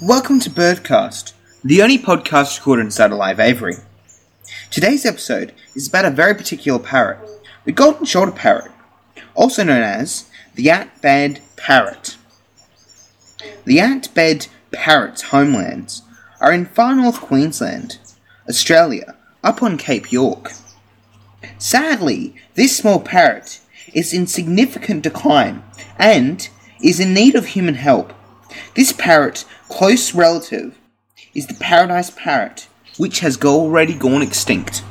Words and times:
Welcome 0.00 0.38
to 0.40 0.50
Birdcast, 0.50 1.32
the 1.64 1.82
only 1.82 1.98
podcast 1.98 2.58
recorded 2.58 2.84
inside 2.84 3.10
a 3.10 3.16
live 3.16 3.40
aviary. 3.40 3.76
Today's 4.70 5.04
episode 5.04 5.52
is 5.74 5.88
about 5.88 6.04
a 6.04 6.10
very 6.10 6.34
particular 6.34 6.78
parrot, 6.78 7.18
the 7.64 7.72
golden 7.72 8.04
shoulder 8.04 8.30
parrot, 8.30 8.70
also 9.34 9.64
known 9.64 9.82
as 9.82 10.30
the 10.54 10.70
Ant-bed 10.70 11.40
parrot. 11.56 12.16
The 13.64 13.80
Ant-bed 13.80 14.46
parrot's 14.70 15.22
homelands 15.22 16.02
are 16.40 16.52
in 16.52 16.66
far 16.66 16.94
north 16.94 17.20
Queensland, 17.20 17.98
Australia, 18.48 19.16
up 19.42 19.62
on 19.62 19.76
Cape 19.76 20.12
York. 20.12 20.52
Sadly, 21.58 22.36
this 22.54 22.76
small 22.76 23.00
parrot 23.00 23.60
is 23.92 24.12
in 24.12 24.26
significant 24.26 25.02
decline 25.02 25.62
and 25.98 26.48
is 26.82 27.00
in 27.00 27.14
need 27.14 27.34
of 27.34 27.46
human 27.46 27.74
help. 27.74 28.12
This 28.74 28.92
parrot 28.92 29.44
close 29.68 30.14
relative 30.14 30.78
is 31.34 31.46
the 31.46 31.54
paradise 31.54 32.10
parrot, 32.10 32.68
which 32.96 33.20
has 33.20 33.42
already 33.42 33.94
gone 33.94 34.22
extinct. 34.22 34.82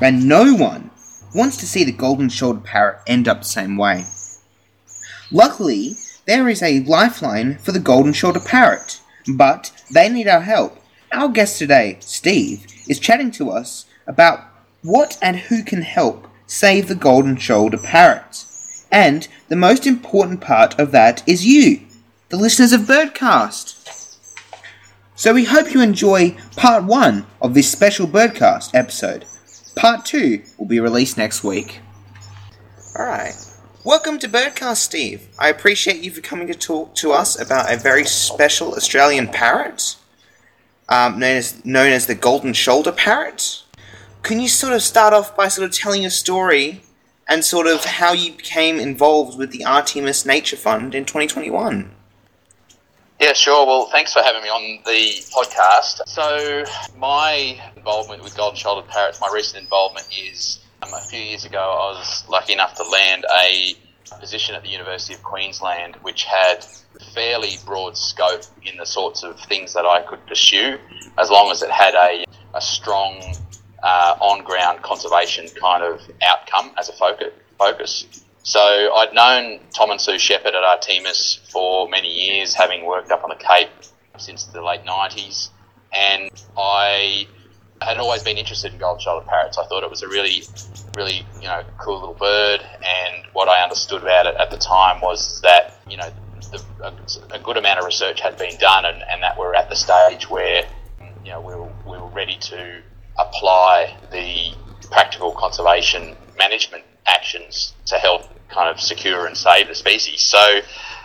And 0.00 0.28
no 0.28 0.54
one 0.54 0.90
wants 1.34 1.56
to 1.58 1.66
see 1.66 1.84
the 1.84 1.92
golden 1.92 2.28
shouldered 2.28 2.64
parrot 2.64 3.00
end 3.06 3.28
up 3.28 3.40
the 3.40 3.44
same 3.44 3.76
way. 3.76 4.04
Luckily, 5.30 5.96
there 6.26 6.48
is 6.48 6.62
a 6.62 6.80
lifeline 6.80 7.58
for 7.58 7.72
the 7.72 7.80
golden 7.80 8.12
shouldered 8.12 8.44
parrot, 8.44 9.00
but 9.34 9.72
they 9.92 10.08
need 10.08 10.28
our 10.28 10.40
help. 10.40 10.78
Our 11.12 11.28
guest 11.28 11.58
today, 11.58 11.96
Steve, 12.00 12.66
is 12.88 12.98
chatting 12.98 13.30
to 13.32 13.50
us 13.50 13.86
about 14.06 14.40
what 14.82 15.18
and 15.20 15.36
who 15.36 15.62
can 15.62 15.82
help 15.82 16.28
save 16.46 16.88
the 16.88 16.94
golden 16.94 17.36
shouldered 17.36 17.82
parrot. 17.82 18.44
And 18.90 19.28
the 19.48 19.56
most 19.56 19.86
important 19.86 20.40
part 20.40 20.78
of 20.78 20.92
that 20.92 21.22
is 21.26 21.46
you, 21.46 21.80
the 22.30 22.36
listeners 22.36 22.72
of 22.72 22.82
Birdcast. 22.82 24.18
So 25.14 25.32
we 25.32 25.46
hope 25.46 25.72
you 25.72 25.80
enjoy 25.80 26.36
part 26.56 26.84
one 26.84 27.26
of 27.40 27.54
this 27.54 27.72
special 27.72 28.06
Birdcast 28.06 28.74
episode. 28.74 29.24
Part 29.74 30.04
two 30.04 30.42
will 30.58 30.66
be 30.66 30.78
released 30.78 31.16
next 31.16 31.42
week. 31.42 31.80
Alright. 32.94 33.34
Welcome 33.82 34.18
to 34.18 34.28
Birdcast, 34.28 34.76
Steve. 34.76 35.26
I 35.38 35.48
appreciate 35.48 36.02
you 36.02 36.10
for 36.10 36.20
coming 36.20 36.48
to 36.48 36.54
talk 36.54 36.94
to 36.96 37.12
us 37.12 37.40
about 37.40 37.72
a 37.72 37.78
very 37.78 38.04
special 38.04 38.74
Australian 38.74 39.28
parrot, 39.28 39.96
um, 40.90 41.18
known 41.18 41.36
as 41.38 41.64
known 41.64 41.92
as 41.92 42.06
the 42.06 42.14
golden 42.14 42.52
shoulder 42.52 42.92
parrot. 42.92 43.62
Can 44.22 44.38
you 44.38 44.48
sort 44.48 44.74
of 44.74 44.82
start 44.82 45.14
off 45.14 45.34
by 45.34 45.48
sort 45.48 45.66
of 45.66 45.74
telling 45.74 46.02
your 46.02 46.10
story 46.10 46.82
and 47.26 47.42
sort 47.42 47.66
of 47.66 47.86
how 47.86 48.12
you 48.12 48.32
became 48.32 48.78
involved 48.78 49.38
with 49.38 49.50
the 49.50 49.64
Artemis 49.64 50.26
Nature 50.26 50.56
Fund 50.56 50.94
in 50.94 51.06
2021? 51.06 51.94
Yeah, 53.20 53.32
sure. 53.32 53.66
Well, 53.66 53.86
thanks 53.86 54.12
for 54.12 54.22
having 54.22 54.42
me 54.42 54.48
on 54.48 54.80
the 54.84 55.10
podcast. 55.34 56.06
So, 56.06 56.64
my 56.96 57.60
involvement 57.76 58.22
with 58.22 58.36
golden 58.36 58.56
shouldered 58.56 58.88
parrots, 58.88 59.20
my 59.20 59.28
recent 59.32 59.60
involvement 59.60 60.06
is 60.16 60.60
um, 60.82 60.94
a 60.94 61.00
few 61.00 61.18
years 61.18 61.44
ago, 61.44 61.58
I 61.58 61.98
was 61.98 62.24
lucky 62.28 62.52
enough 62.52 62.76
to 62.76 62.84
land 62.84 63.26
a 63.42 63.74
position 64.20 64.54
at 64.54 64.62
the 64.62 64.68
University 64.68 65.14
of 65.14 65.22
Queensland, 65.24 65.96
which 66.02 66.24
had 66.24 66.64
fairly 67.12 67.56
broad 67.66 67.96
scope 67.96 68.42
in 68.62 68.76
the 68.76 68.86
sorts 68.86 69.24
of 69.24 69.38
things 69.40 69.74
that 69.74 69.84
I 69.84 70.02
could 70.02 70.24
pursue, 70.28 70.78
as 71.18 71.28
long 71.28 71.50
as 71.50 71.60
it 71.62 71.70
had 71.70 71.94
a, 71.94 72.24
a 72.54 72.60
strong 72.60 73.20
uh, 73.82 74.16
on 74.20 74.44
ground 74.44 74.82
conservation 74.82 75.48
kind 75.60 75.82
of 75.82 76.00
outcome 76.22 76.72
as 76.78 76.88
a 76.88 76.92
focus. 76.92 78.06
So 78.48 78.60
I'd 78.60 79.12
known 79.12 79.60
Tom 79.74 79.90
and 79.90 80.00
Sue 80.00 80.18
Shepherd 80.18 80.54
at 80.54 80.64
Artemis 80.64 81.38
for 81.52 81.86
many 81.86 82.10
years, 82.10 82.54
having 82.54 82.86
worked 82.86 83.10
up 83.10 83.22
on 83.22 83.28
the 83.28 83.36
Cape 83.36 83.68
since 84.16 84.44
the 84.44 84.62
late 84.62 84.84
90s, 84.84 85.50
and 85.92 86.30
I 86.56 87.28
had 87.82 87.98
always 87.98 88.22
been 88.22 88.38
interested 88.38 88.72
in 88.72 88.78
golden 88.78 89.02
shouldered 89.02 89.28
parrots. 89.28 89.58
I 89.58 89.66
thought 89.66 89.82
it 89.82 89.90
was 89.90 90.02
a 90.02 90.08
really, 90.08 90.44
really, 90.96 91.26
you 91.42 91.46
know, 91.46 91.62
cool 91.76 92.00
little 92.00 92.14
bird, 92.14 92.62
and 92.76 93.26
what 93.34 93.50
I 93.50 93.62
understood 93.62 94.00
about 94.00 94.24
it 94.24 94.36
at 94.36 94.50
the 94.50 94.56
time 94.56 95.02
was 95.02 95.42
that, 95.42 95.82
you 95.86 95.98
know, 95.98 96.10
the, 96.50 96.64
a, 96.82 97.36
a, 97.36 97.38
good 97.40 97.58
amount 97.58 97.80
of 97.80 97.84
research 97.84 98.18
had 98.22 98.38
been 98.38 98.56
done, 98.56 98.86
and, 98.86 99.02
and 99.10 99.22
that 99.22 99.38
we're 99.38 99.54
at 99.54 99.68
the 99.68 99.76
stage 99.76 100.30
where, 100.30 100.66
you 101.22 101.32
know, 101.32 101.42
we 101.42 101.54
were, 101.54 101.70
we 101.84 101.98
were 101.98 102.08
ready 102.14 102.38
to 102.38 102.80
apply 103.18 103.94
the 104.10 104.54
practical 104.90 105.32
conservation 105.32 106.16
management 106.38 106.84
actions 107.06 107.74
to 107.84 107.96
help 107.96 108.22
kind 108.48 108.68
of 108.68 108.80
secure 108.80 109.26
and 109.26 109.36
save 109.36 109.68
the 109.68 109.74
species. 109.74 110.22
So, 110.22 110.60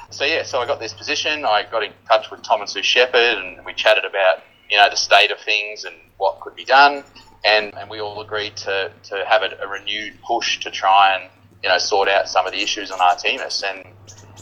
so 0.10 0.26
yeah, 0.26 0.44
so 0.44 0.60
I 0.60 0.66
got 0.66 0.80
this 0.80 0.94
position. 0.94 1.46
I 1.46 1.66
got 1.70 1.84
in 1.84 1.92
touch 2.08 2.32
with 2.32 2.44
Tom 2.44 2.62
and 2.62 2.70
Sue 2.70 2.84
Shepherd, 2.84 3.38
and 3.38 3.66
we 3.66 3.74
chatted 3.74 4.06
about 4.06 4.44
you 4.70 4.78
know 4.78 4.90
the 4.90 4.96
state 4.96 5.32
of 5.32 5.40
things 5.40 5.84
and 5.84 5.96
what 6.18 6.40
could 6.40 6.56
be 6.56 6.66
done, 6.66 7.04
and, 7.46 7.74
and 7.78 7.90
we 7.90 8.00
all 8.00 8.22
agreed 8.22 8.56
to, 8.58 8.92
to 9.04 9.26
have 9.28 9.42
a, 9.44 9.56
a 9.62 9.68
renewed 9.68 10.14
push 10.26 10.60
to 10.62 10.72
try 10.72 11.16
and 11.16 11.30
you 11.62 11.70
know 11.70 11.78
sort 11.78 12.08
out 12.08 12.28
some 12.28 12.46
of 12.46 12.54
the 12.54 12.62
issues 12.62 12.92
on 12.92 13.00
Artemis, 13.02 13.64
and 13.64 13.86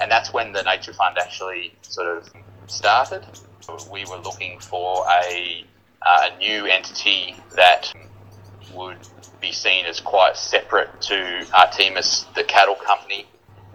and 0.02 0.12
that's 0.12 0.34
when 0.34 0.52
the 0.52 0.64
Nature 0.64 0.94
Fund 0.94 1.18
actually 1.18 1.74
sort 1.82 2.18
of 2.18 2.30
started. 2.68 3.26
We 3.92 4.06
were 4.06 4.18
looking 4.18 4.60
for 4.60 5.06
a 5.08 5.66
uh, 6.02 6.30
a 6.32 6.38
new 6.38 6.66
entity 6.66 7.36
that 7.56 7.94
would 8.74 8.98
be 9.40 9.52
seen 9.52 9.86
as 9.86 10.00
quite 10.00 10.38
separate 10.38 11.02
to 11.02 11.46
Artemis, 11.54 12.26
the 12.36 12.44
cattle 12.44 12.76
company, 12.76 13.26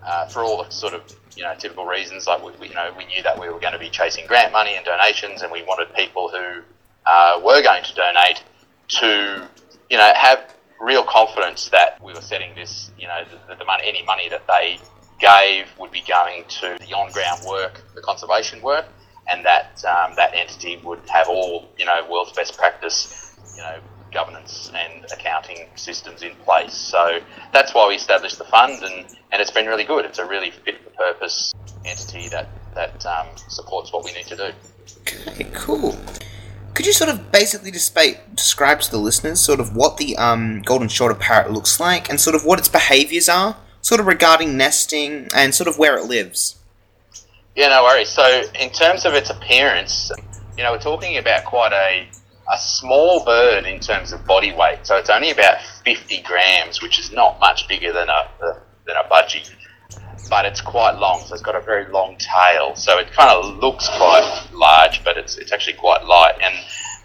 uh, 0.03 0.27
for 0.27 0.43
all 0.45 0.63
the 0.63 0.71
sort 0.71 0.95
of 0.95 1.03
you 1.37 1.43
know 1.43 1.55
typical 1.59 1.85
reasons. 1.85 2.27
Like 2.27 2.43
we, 2.45 2.53
we, 2.61 2.69
you 2.69 2.75
know 2.75 2.93
we 2.97 3.05
knew 3.07 3.23
that 3.23 3.39
we 3.39 3.49
were 3.49 3.61
going 3.61 3.73
to 3.73 3.79
be 3.79 3.91
chasing 3.91 4.27
grant 4.27 4.53
money 4.53 4.77
and 4.77 4.85
donations, 4.85 5.43
and 5.43 5.53
we 5.53 5.63
wanted 5.63 5.95
people 5.95 6.29
who 6.29 6.63
uh, 7.07 7.41
were 7.45 7.63
going 7.63 7.85
to 7.85 7.95
donate 7.95 8.43
to 8.89 9.49
you 9.91 9.99
know 9.99 10.13
have 10.15 10.55
real 10.81 11.03
confidence 11.03 11.69
that 11.71 12.03
we 12.03 12.13
were 12.13 12.21
setting 12.21 12.55
this 12.55 12.91
you 12.99 13.07
know 13.07 13.25
the, 13.49 13.55
the 13.57 13.65
money 13.65 13.83
any 13.87 14.03
money 14.05 14.29
that 14.29 14.47
they 14.47 14.79
gave 15.19 15.67
would 15.79 15.91
be 15.91 16.03
going 16.07 16.45
to 16.49 16.77
the 16.79 16.93
on 16.93 17.11
ground 17.13 17.41
work, 17.49 17.83
the 17.95 18.03
conservation 18.03 18.61
work, 18.61 18.85
and 19.31 19.45
that 19.45 19.83
um, 19.85 20.15
that 20.17 20.35
entity 20.35 20.79
would 20.85 21.01
have 21.09 21.29
all 21.29 21.69
you 21.79 21.85
know 21.85 22.07
world's 22.11 22.33
best 22.33 22.57
practice, 22.57 23.37
you 23.57 23.63
know 23.63 23.79
governance 24.17 24.71
and 24.75 25.05
accounting 25.13 25.67
systems 25.75 26.23
in 26.23 26.35
place. 26.37 26.73
So 26.73 27.21
that's 27.53 27.75
why 27.75 27.87
we 27.87 27.95
established 27.95 28.39
the 28.39 28.45
fund, 28.45 28.83
and, 28.83 28.95
and 29.31 29.43
it's 29.43 29.51
been 29.51 29.67
really 29.67 29.85
good. 29.85 30.07
It's 30.07 30.19
a 30.19 30.27
really 30.27 30.51
fit 30.51 30.83
for 30.83 30.91
purpose 30.91 31.53
entity 31.85 32.29
that 32.31 32.49
that 32.75 33.05
um, 33.07 33.27
supports 33.49 33.93
what 33.93 34.05
we 34.05 34.13
need 34.13 34.27
to 34.27 34.37
do. 34.37 34.51
Okay, 35.03 35.45
cool. 35.55 35.99
Could 36.75 36.87
you 36.87 36.93
sort 36.93 37.11
of 37.11 37.31
basically 37.31 37.71
describe 37.71 38.81
to 38.81 38.91
the 38.91 38.99
listeners 38.99 39.41
sort 39.41 39.61
of 39.61 39.77
what 39.77 39.97
the 39.99 40.17
um, 40.17 40.63
golden 40.63 40.89
shoulder 40.89 41.15
parrot 41.15 41.51
looks 41.51 41.79
like 41.81 42.11
and 42.11 42.21
sort 42.21 42.37
of 42.37 42.45
what 42.45 42.59
its 42.59 42.69
behaviours 42.69 43.29
are, 43.29 43.57
sort 43.81 44.01
of 44.01 44.07
regarding 44.07 44.57
nesting 44.57 45.29
and 45.35 45.55
sort 45.55 45.69
of 45.69 45.79
where 45.79 45.97
it 45.97 46.05
lives? 46.05 46.57
Yeah, 47.55 47.69
no 47.69 47.83
worries. 47.85 48.11
So, 48.11 48.43
in 48.61 48.71
terms 48.71 49.07
of 49.07 49.15
its 49.15 49.31
appearance, 49.31 50.13
you 50.57 50.63
know, 50.65 50.73
we're 50.73 50.79
talking 50.79 51.17
about 51.17 51.45
quite 51.45 51.73
a, 51.73 52.09
a 52.53 52.59
small 52.59 53.25
bird 53.25 53.67
in 53.67 53.81
terms 53.81 54.13
of 54.13 54.25
body 54.25 54.53
weight. 54.53 54.87
So, 54.87 54.97
it's 54.97 55.11
only 55.11 55.31
about 55.31 55.61
50 55.85 56.23
grams, 56.23 56.83
which 56.83 56.99
is 56.99 57.13
not 57.13 57.41
much 57.41 57.69
bigger 57.69 57.93
than 57.93 58.09
a, 58.09 58.29
than 58.87 58.97
a 58.97 59.09
budgie. 59.09 59.49
But 60.29 60.45
it's 60.45 60.61
quite 60.61 60.99
long, 60.99 61.21
so 61.21 61.35
it's 61.35 61.43
got 61.43 61.55
a 61.55 61.61
very 61.61 61.91
long 61.91 62.17
tail. 62.19 62.75
So, 62.75 62.99
it 62.99 63.13
kind 63.13 63.31
of 63.31 63.59
looks 63.59 63.89
quite 63.89 64.49
large, 64.53 65.05
but 65.05 65.17
it's, 65.17 65.37
it's 65.37 65.53
actually 65.53 65.77
quite 65.77 66.05
light. 66.05 66.35
And 66.43 66.55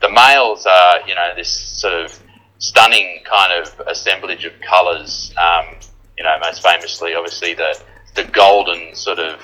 the 0.02 0.10
males 0.10 0.66
are, 0.66 1.08
you 1.08 1.16
know, 1.16 1.34
this 1.36 1.50
sort 1.50 1.94
of 1.94 2.20
stunning 2.58 3.20
kind 3.26 3.52
of 3.62 3.88
assemblage 3.88 4.46
of 4.46 4.54
colours. 4.62 5.34
Um, 5.38 5.76
you 6.18 6.24
know, 6.24 6.38
most 6.42 6.62
famously, 6.62 7.16
obviously, 7.16 7.54
the, 7.54 7.80
the 8.16 8.24
golden 8.26 8.94
sort 8.96 9.20
of 9.20 9.40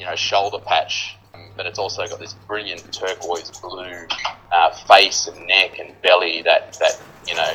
you 0.00 0.06
know 0.06 0.16
shoulder 0.16 0.58
patch, 0.64 1.16
but 1.56 1.66
it's 1.66 1.78
also 1.78 2.06
got 2.06 2.18
this 2.18 2.34
brilliant 2.46 2.92
turquoise 2.92 3.50
blue 3.60 4.06
uh, 4.52 4.70
face 4.72 5.26
and 5.26 5.46
neck 5.46 5.78
and 5.78 5.94
belly 6.02 6.42
that 6.42 6.72
that 6.74 7.00
you 7.26 7.34
know 7.34 7.52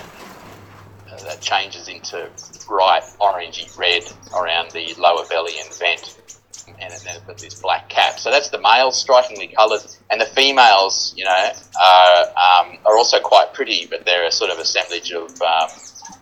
uh, 1.12 1.18
that 1.24 1.42
changes 1.42 1.88
into 1.88 2.30
bright 2.68 3.04
orangey 3.20 3.78
red 3.78 4.04
around 4.36 4.72
the 4.72 4.94
lower 4.98 5.26
belly 5.28 5.54
and 5.60 5.74
vent. 5.76 6.22
And 6.68 6.92
then 7.06 7.22
with 7.28 7.38
this 7.38 7.62
black 7.62 7.90
cap. 7.90 8.18
So 8.18 8.32
that's 8.32 8.50
the 8.50 8.60
males, 8.60 9.00
strikingly 9.00 9.50
coloured, 9.50 9.82
and 10.10 10.20
the 10.20 10.26
females, 10.26 11.14
you 11.16 11.24
know, 11.24 11.52
are, 11.80 12.26
um, 12.26 12.78
are 12.86 12.98
also 12.98 13.20
quite 13.20 13.54
pretty, 13.54 13.86
but 13.86 14.04
they're 14.04 14.26
a 14.26 14.32
sort 14.32 14.50
of 14.50 14.58
assemblage 14.58 15.12
of 15.12 15.30
um, 15.44 15.70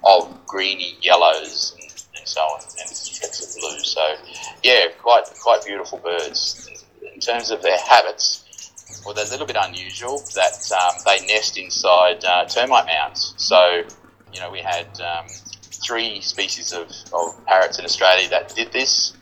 of 0.04 0.46
greeny 0.46 0.98
yellows 1.02 1.78
and 1.80 2.28
so 2.28 2.42
on, 2.42 2.62
and 2.62 2.90
strips 2.90 3.56
of 3.56 3.62
blue. 3.62 3.80
So, 3.80 4.16
yeah, 4.64 4.88
quite 5.02 5.24
quite 5.42 5.66
beautiful 5.66 6.00
birds. 6.00 6.70
In 7.14 7.20
terms 7.20 7.50
of 7.50 7.62
their 7.62 7.78
habits, 7.80 8.43
well, 9.06 9.14
they're 9.14 9.26
a 9.26 9.30
little 9.30 9.48
bit 9.48 9.58
unusual 9.60 10.24
that 10.36 10.72
um, 10.72 11.02
they 11.06 11.26
nest 11.26 11.58
inside 11.58 12.24
uh, 12.24 12.46
termite 12.46 12.86
mounds. 12.86 13.34
So, 13.38 13.84
you 14.34 14.40
know, 14.40 14.52
we 14.52 14.60
had 14.60 14.88
um, 15.02 15.28
three 15.86 16.22
species 16.22 16.72
of, 16.72 16.92
of 17.14 17.46
parrots 17.46 17.80
in 17.80 17.86
Australia 17.86 18.30
that 18.30 18.56
did 18.56 18.72
this, 18.72 19.14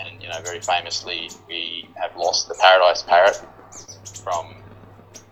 and 0.00 0.22
you 0.22 0.28
know, 0.28 0.40
very 0.42 0.60
famously, 0.60 1.30
we 1.48 1.88
have 1.96 2.16
lost 2.16 2.48
the 2.48 2.54
paradise 2.60 3.02
parrot 3.02 3.40
from 4.22 4.54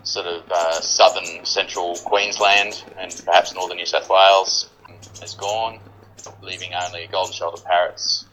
sort 0.04 0.26
of 0.26 0.50
uh, 0.50 0.80
southern 0.80 1.44
central 1.44 1.94
Queensland 2.04 2.82
and 2.98 3.22
perhaps 3.24 3.54
northern 3.54 3.76
New 3.76 3.86
South 3.86 4.08
Wales 4.08 4.68
has 5.20 5.34
gone, 5.34 5.78
leaving 6.42 6.72
only 6.74 7.08
golden 7.10 7.32
shouldered 7.32 7.64
parrots, 7.64 8.26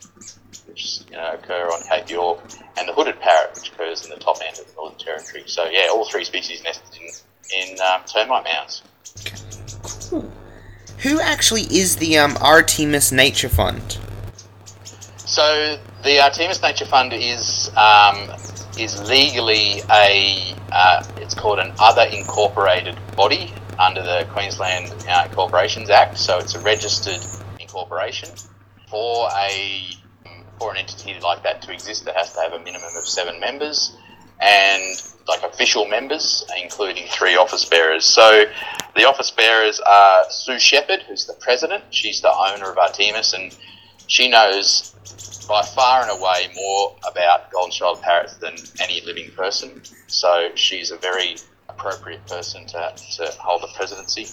which 0.68 1.02
you 1.10 1.16
know 1.16 1.34
occur 1.34 1.66
on 1.68 1.82
Cape 1.84 2.10
York, 2.10 2.40
and 2.78 2.88
the 2.88 2.94
hooded 2.94 3.20
parrot, 3.20 3.56
which 3.56 3.72
occurs 3.72 4.04
in 4.04 4.10
the. 4.10 4.18
So 5.50 5.66
yeah, 5.66 5.88
all 5.92 6.06
three 6.06 6.24
species 6.24 6.64
nested 6.64 7.02
in 7.02 7.10
in 7.52 7.82
um, 7.82 8.02
termite 8.06 8.46
mounds. 8.46 8.84
Cool. 9.84 10.32
Who 11.00 11.20
actually 11.20 11.64
is 11.64 11.96
the 11.96 12.18
um, 12.18 12.38
Artemis 12.42 13.12
Nature 13.12 13.50
Fund? 13.50 13.98
So 15.18 15.80
the 16.04 16.22
Artemis 16.22 16.62
Nature 16.62 16.86
Fund 16.86 17.14
is 17.14 17.72
um, 17.76 18.30
is 18.78 19.10
legally 19.10 19.82
a 19.92 20.56
uh, 20.72 21.04
it's 21.18 21.34
called 21.34 21.60
an 21.60 21.74
other 21.80 22.04
incorporated 22.04 22.98
body 23.16 23.54
under 23.80 24.04
the 24.04 24.28
Queensland 24.32 24.94
uh, 25.10 25.28
Corporations 25.30 25.90
Act. 25.90 26.18
So 26.18 26.38
it's 26.38 26.56
a 26.56 26.60
registered 26.60 27.26
incorporation 27.60 28.30
for 28.88 29.30
a 29.32 29.90
for 30.60 30.72
an 30.72 30.78
entity 30.78 31.18
like 31.22 31.44
that 31.44 31.62
to 31.64 31.72
exist. 31.72 32.06
It 32.08 32.16
has 32.16 32.34
to 32.34 32.42
have 32.42 32.54
a 32.54 32.60
minimum 32.60 32.90
of 32.98 33.08
seven 33.08 33.40
members 33.40 33.96
and 34.42 35.02
like 35.28 35.44
official 35.44 35.86
members, 35.86 36.46
including 36.62 37.08
three 37.08 37.36
office 37.36 37.66
bearers. 37.66 38.06
So 38.06 38.46
the 38.96 39.06
office 39.06 39.32
bearers 39.32 39.80
are 39.80 40.24
Sue 40.30 40.60
Shepherd, 40.60 41.04
who's 41.04 41.26
the 41.26 41.34
president. 41.34 41.84
She's 41.92 42.22
the 42.22 42.32
owner 42.32 42.72
of 42.72 42.78
Artemis, 42.78 43.34
and 43.34 43.56
she 44.08 44.30
knows 44.30 44.96
by 45.48 45.62
far 45.64 46.02
and 46.02 46.12
away 46.12 46.48
more 46.56 46.96
about 47.10 47.52
golden 47.52 47.72
shouldered 47.72 48.04
parrots 48.04 48.38
than 48.38 48.56
any 48.82 49.02
living 49.02 49.32
person. 49.32 49.82
So 50.08 50.50
she's 50.56 50.92
a 50.92 50.98
very 50.98 51.38
appropriate 51.68 52.26
person 52.28 52.66
to, 52.68 52.94
to 53.18 53.32
hold 53.40 53.62
the 53.62 53.70
presidency. 53.76 54.28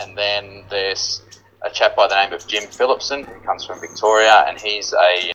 And 0.00 0.16
then 0.16 0.64
there's 0.70 1.22
a 1.62 1.70
chap 1.70 1.94
by 1.94 2.08
the 2.08 2.22
name 2.22 2.32
of 2.32 2.46
Jim 2.46 2.64
Phillipson 2.70 3.24
who 3.24 3.40
comes 3.40 3.64
from 3.64 3.80
Victoria, 3.80 4.44
and 4.48 4.58
he's 4.58 4.92
a, 4.92 5.32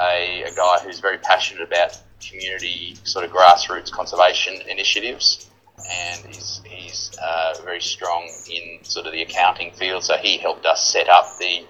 a, 0.00 0.42
a 0.42 0.54
guy 0.56 0.78
who's 0.82 1.00
very 1.00 1.18
passionate 1.18 1.62
about 1.62 2.00
community 2.20 2.96
sort 3.04 3.24
of 3.24 3.30
grassroots 3.30 3.90
conservation 3.90 4.60
initiatives, 4.68 5.48
and 5.88 6.26
he's 6.26 6.60
he's 6.64 7.10
uh, 7.22 7.54
very 7.64 7.80
strong 7.80 8.28
in 8.50 8.84
sort 8.84 9.06
of 9.06 9.12
the 9.12 9.22
accounting 9.22 9.72
field. 9.72 10.04
So 10.04 10.16
he 10.16 10.38
helped 10.38 10.66
us 10.66 10.88
set 10.92 11.08
up 11.08 11.38
the 11.38 11.64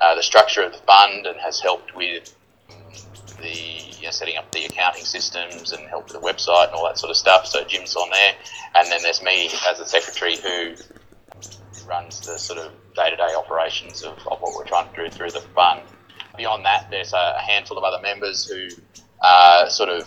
uh, 0.00 0.14
the 0.14 0.22
structure 0.22 0.62
of 0.62 0.72
the 0.72 0.78
fund 0.78 1.26
and 1.26 1.38
has 1.40 1.60
helped 1.60 1.94
with 1.94 2.34
the 3.40 3.94
you 3.98 4.04
know, 4.04 4.10
setting 4.10 4.36
up 4.36 4.50
the 4.52 4.64
accounting 4.64 5.04
systems 5.04 5.72
and 5.72 5.88
helped 5.88 6.12
with 6.12 6.20
the 6.20 6.26
website 6.26 6.68
and 6.68 6.74
all 6.74 6.84
that 6.84 6.98
sort 6.98 7.10
of 7.10 7.16
stuff. 7.16 7.46
So 7.46 7.64
Jim's 7.64 7.96
on 7.96 8.10
there, 8.10 8.34
and 8.74 8.90
then 8.90 9.02
there's 9.02 9.22
me 9.22 9.50
as 9.68 9.78
the 9.78 9.86
secretary 9.86 10.36
who 10.36 10.74
runs 11.86 12.20
the 12.20 12.38
sort 12.38 12.58
of 12.58 12.72
day-to-day 12.94 13.34
operations 13.36 14.02
of, 14.02 14.18
of 14.30 14.40
what 14.40 14.54
we're 14.54 14.64
trying 14.64 14.92
to 14.92 15.04
do 15.04 15.10
through 15.10 15.30
the 15.30 15.40
fund. 15.54 15.82
Beyond 16.36 16.64
that, 16.64 16.88
there's 16.90 17.12
a 17.12 17.38
handful 17.38 17.78
of 17.78 17.84
other 17.84 18.02
members 18.02 18.46
who 18.46 18.68
uh, 19.24 19.68
sort 19.70 19.88
of 19.88 20.06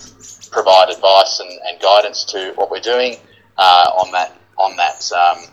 provide 0.52 0.90
advice 0.90 1.40
and, 1.40 1.50
and, 1.68 1.82
guidance 1.82 2.24
to 2.24 2.54
what 2.56 2.70
we're 2.70 2.80
doing 2.80 3.16
uh, 3.58 3.90
on 4.04 4.12
that. 4.12 4.38
On 4.60 4.76
that, 4.78 5.12
um, 5.12 5.44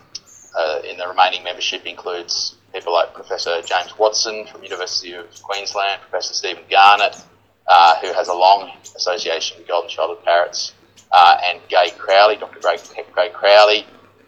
uh, 0.57 0.81
in 0.89 0.97
the 0.97 1.07
remaining 1.07 1.43
membership 1.43 1.85
includes 1.85 2.55
people 2.73 2.93
like 2.93 3.13
Professor 3.13 3.61
James 3.61 3.97
Watson 3.97 4.45
from 4.47 4.63
University 4.63 5.13
of 5.13 5.25
Queensland, 5.41 6.01
Professor 6.01 6.33
Stephen 6.33 6.63
Garnett, 6.69 7.21
uh, 7.67 7.99
who 8.01 8.13
has 8.13 8.27
a 8.27 8.33
long 8.33 8.71
association 8.95 9.57
with 9.57 9.67
golden 9.67 9.89
shouldered 9.89 10.23
parrots, 10.23 10.73
uh, 11.11 11.37
and 11.43 11.59
Gay 11.67 11.91
Crowley, 11.97 12.35
Dr. 12.35 12.59
Gay 12.59 13.29
Crowley, 13.29 13.85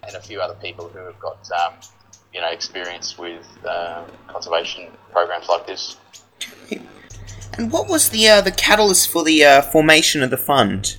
and 0.08 0.16
a 0.16 0.22
few 0.22 0.42
other 0.42 0.56
people 0.56 0.90
who 0.90 1.00
have 1.00 1.20
got 1.20 1.50
um, 1.52 1.74
you 2.34 2.42
know 2.42 2.50
experience 2.50 3.18
with 3.18 3.46
um, 3.66 4.06
conservation 4.28 4.90
programs 5.12 5.48
like 5.48 5.68
this. 5.68 5.98
And 7.54 7.72
what 7.72 7.88
was 7.88 8.10
the 8.10 8.28
uh, 8.28 8.42
the 8.42 8.52
catalyst 8.52 9.10
for 9.10 9.24
the 9.24 9.44
uh, 9.44 9.62
formation 9.62 10.22
of 10.24 10.30
the 10.30 10.38
fund? 10.38 10.98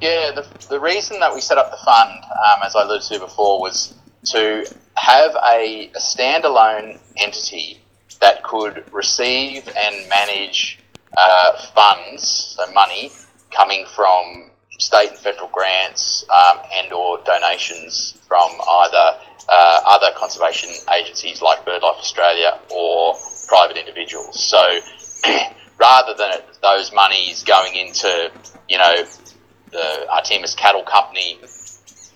Yeah, 0.00 0.30
the, 0.30 0.46
the 0.68 0.78
reason 0.80 1.18
that 1.20 1.34
we 1.34 1.40
set 1.40 1.58
up 1.58 1.70
the 1.70 1.78
fund, 1.84 2.22
um, 2.24 2.60
as 2.64 2.76
I 2.76 2.82
alluded 2.82 3.08
to 3.08 3.18
before, 3.18 3.60
was 3.60 3.94
to 4.26 4.64
have 4.94 5.34
a, 5.52 5.90
a 5.94 5.98
standalone 5.98 7.00
entity 7.16 7.80
that 8.20 8.42
could 8.42 8.84
receive 8.92 9.68
and 9.76 10.08
manage 10.08 10.78
uh, 11.16 11.60
funds, 11.74 12.56
so 12.56 12.72
money 12.72 13.10
coming 13.50 13.86
from 13.94 14.50
state 14.78 15.10
and 15.10 15.18
federal 15.18 15.48
grants 15.48 16.24
um, 16.30 16.60
and 16.72 16.92
or 16.92 17.18
donations 17.24 18.16
from 18.28 18.50
either 18.68 19.18
uh, 19.48 19.80
other 19.86 20.10
conservation 20.16 20.70
agencies 20.94 21.42
like 21.42 21.64
BirdLife 21.64 21.98
Australia 21.98 22.58
or 22.70 23.16
private 23.48 23.76
individuals. 23.76 24.40
So 24.40 24.78
rather 25.78 26.14
than 26.14 26.40
those 26.62 26.92
monies 26.92 27.42
going 27.44 27.74
into, 27.74 28.30
you 28.68 28.78
know, 28.78 29.04
the 29.70 30.06
Artemis 30.10 30.54
Cattle 30.54 30.82
Company 30.82 31.38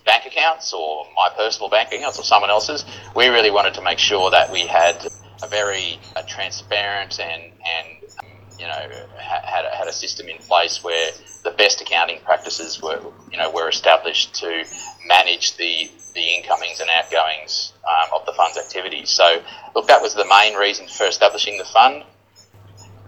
bank 0.04 0.26
accounts 0.26 0.72
or 0.72 1.06
my 1.14 1.30
personal 1.36 1.70
bank 1.70 1.92
accounts 1.92 2.18
or 2.18 2.24
someone 2.24 2.50
else's, 2.50 2.84
we 3.14 3.28
really 3.28 3.50
wanted 3.50 3.74
to 3.74 3.82
make 3.82 3.98
sure 3.98 4.30
that 4.30 4.50
we 4.50 4.66
had 4.66 5.06
a 5.42 5.48
very 5.48 5.98
uh, 6.16 6.22
transparent 6.28 7.20
and, 7.20 7.42
and 7.42 8.02
um, 8.20 8.26
you 8.58 8.66
know, 8.66 9.06
had, 9.18 9.64
had 9.72 9.86
a 9.86 9.92
system 9.92 10.28
in 10.28 10.38
place 10.38 10.82
where 10.82 11.12
the 11.44 11.50
best 11.52 11.80
accounting 11.80 12.20
practices 12.24 12.80
were, 12.80 13.00
you 13.30 13.38
know, 13.38 13.50
were 13.50 13.68
established 13.68 14.34
to 14.34 14.64
manage 15.06 15.56
the, 15.56 15.90
the 16.14 16.20
incomings 16.20 16.80
and 16.80 16.88
outgoings 16.90 17.72
um, 17.84 18.10
of 18.20 18.26
the 18.26 18.32
fund's 18.32 18.56
activities. 18.56 19.10
So, 19.10 19.42
look, 19.74 19.88
that 19.88 20.00
was 20.00 20.14
the 20.14 20.26
main 20.26 20.54
reason 20.54 20.86
for 20.86 21.06
establishing 21.06 21.58
the 21.58 21.64
fund 21.64 22.04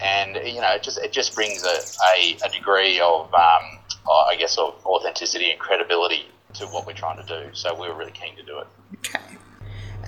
and 0.04 0.36
you 0.46 0.60
know, 0.60 0.74
it 0.74 0.82
just 0.82 0.98
it 0.98 1.12
just 1.12 1.34
brings 1.34 1.64
a, 1.64 1.76
a, 2.14 2.36
a 2.44 2.48
degree 2.50 3.00
of, 3.00 3.32
um, 3.34 3.78
I 4.06 4.36
guess, 4.38 4.58
of 4.58 4.74
authenticity 4.84 5.50
and 5.50 5.58
credibility 5.58 6.26
to 6.54 6.66
what 6.66 6.86
we're 6.86 6.92
trying 6.92 7.24
to 7.24 7.26
do. 7.26 7.48
So 7.52 7.74
we 7.74 7.88
were 7.88 7.94
really 7.94 8.12
keen 8.12 8.36
to 8.36 8.42
do 8.42 8.58
it. 8.58 8.66
Okay. 8.98 9.38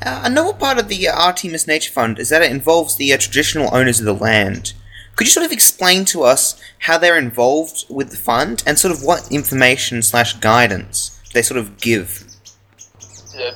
Uh, 0.05 0.21
another 0.25 0.53
part 0.53 0.79
of 0.79 0.89
the 0.89 1.09
uh, 1.09 1.17
Artemis 1.19 1.67
Nature 1.67 1.91
Fund 1.91 2.19
is 2.19 2.29
that 2.29 2.43
it 2.43 2.51
involves 2.51 2.97
the 2.97 3.13
uh, 3.13 3.17
traditional 3.17 3.75
owners 3.75 3.99
of 3.99 4.05
the 4.05 4.15
land. 4.15 4.75
Could 5.17 5.27
you 5.27 5.33
sort 5.33 5.47
of 5.47 5.53
explain 5.53 6.05
to 6.07 6.25
us 6.25 6.61
how 6.81 6.99
they're 6.99 7.17
involved 7.19 7.87
with 7.89 8.11
the 8.11 8.19
fund 8.19 8.63
and 8.67 8.79
sort 8.79 8.93
of 8.93 9.03
what 9.03 9.33
information 9.33 10.03
slash 10.03 10.35
guidance 10.35 11.19
they 11.33 11.41
sort 11.41 11.59
of 11.59 11.81
give? 11.81 12.23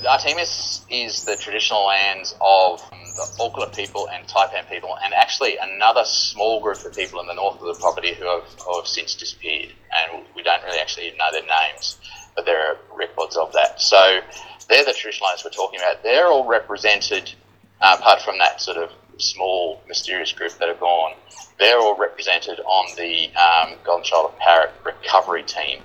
Artemis 0.09 0.85
is 0.91 1.25
the 1.25 1.37
traditional 1.37 1.87
lands 1.87 2.35
of 2.41 2.83
the 3.15 3.23
Olkola 3.39 3.75
people 3.75 4.09
and 4.09 4.27
Thaypan 4.27 4.69
people, 4.69 4.97
and 5.03 5.15
actually 5.15 5.57
another 5.57 6.05
small 6.05 6.61
group 6.61 6.85
of 6.85 6.95
people 6.95 7.21
in 7.21 7.27
the 7.27 7.35
north 7.35 7.61
of 7.61 7.67
the 7.67 7.81
property 7.81 8.15
who 8.15 8.25
have, 8.25 8.45
who 8.65 8.77
have 8.77 8.87
since 8.87 9.15
disappeared, 9.15 9.73
and 9.93 10.25
we 10.35 10.43
don't 10.43 10.63
really 10.65 10.79
actually 10.79 11.11
know 11.19 11.31
their 11.33 11.43
names, 11.43 11.99
but 12.35 12.45
there 12.45 12.73
are 12.73 12.77
records 12.95 13.37
of 13.37 13.53
that. 13.53 13.81
So 13.81 14.21
they're 14.69 14.85
the 14.85 14.93
traditional 14.93 15.29
owners 15.29 15.43
we're 15.45 15.51
talking 15.51 15.81
about. 15.81 16.03
They're 16.03 16.29
all 16.29 16.47
represented, 16.47 17.33
uh, 17.81 17.97
apart 17.99 18.23
from 18.23 18.39
that 18.39 18.61
sort 18.61 18.77
of 18.77 18.91
small 19.19 19.83
mysterious 19.87 20.33
group 20.33 20.53
that 20.53 20.69
have 20.69 20.81
gone. 20.81 21.15
They're 21.59 21.79
all 21.79 21.97
represented 21.97 22.61
on 22.61 22.97
the 22.97 23.31
um, 23.37 23.75
Golden 23.85 24.05
Shoulder 24.05 24.35
Parrot 24.39 24.73
recovery 24.85 25.43
team, 25.43 25.83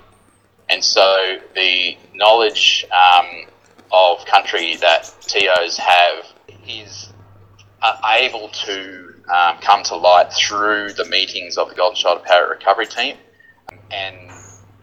and 0.69 0.83
so 0.83 1.37
the 1.53 1.97
knowledge 2.13 2.85
um, 2.91 3.45
of 3.91 4.25
country 4.25 4.75
that 4.77 5.13
TOs 5.21 5.77
have 5.77 6.25
is 6.67 7.09
are 7.81 8.17
able 8.17 8.49
to 8.49 9.13
um, 9.33 9.57
come 9.59 9.83
to 9.83 9.95
light 9.95 10.31
through 10.33 10.93
the 10.93 11.05
meetings 11.05 11.57
of 11.57 11.69
the 11.69 11.75
Golden 11.75 11.95
Shoulder 11.95 12.21
Parrot 12.25 12.49
Recovery 12.49 12.87
Team, 12.87 13.17
and 13.91 14.31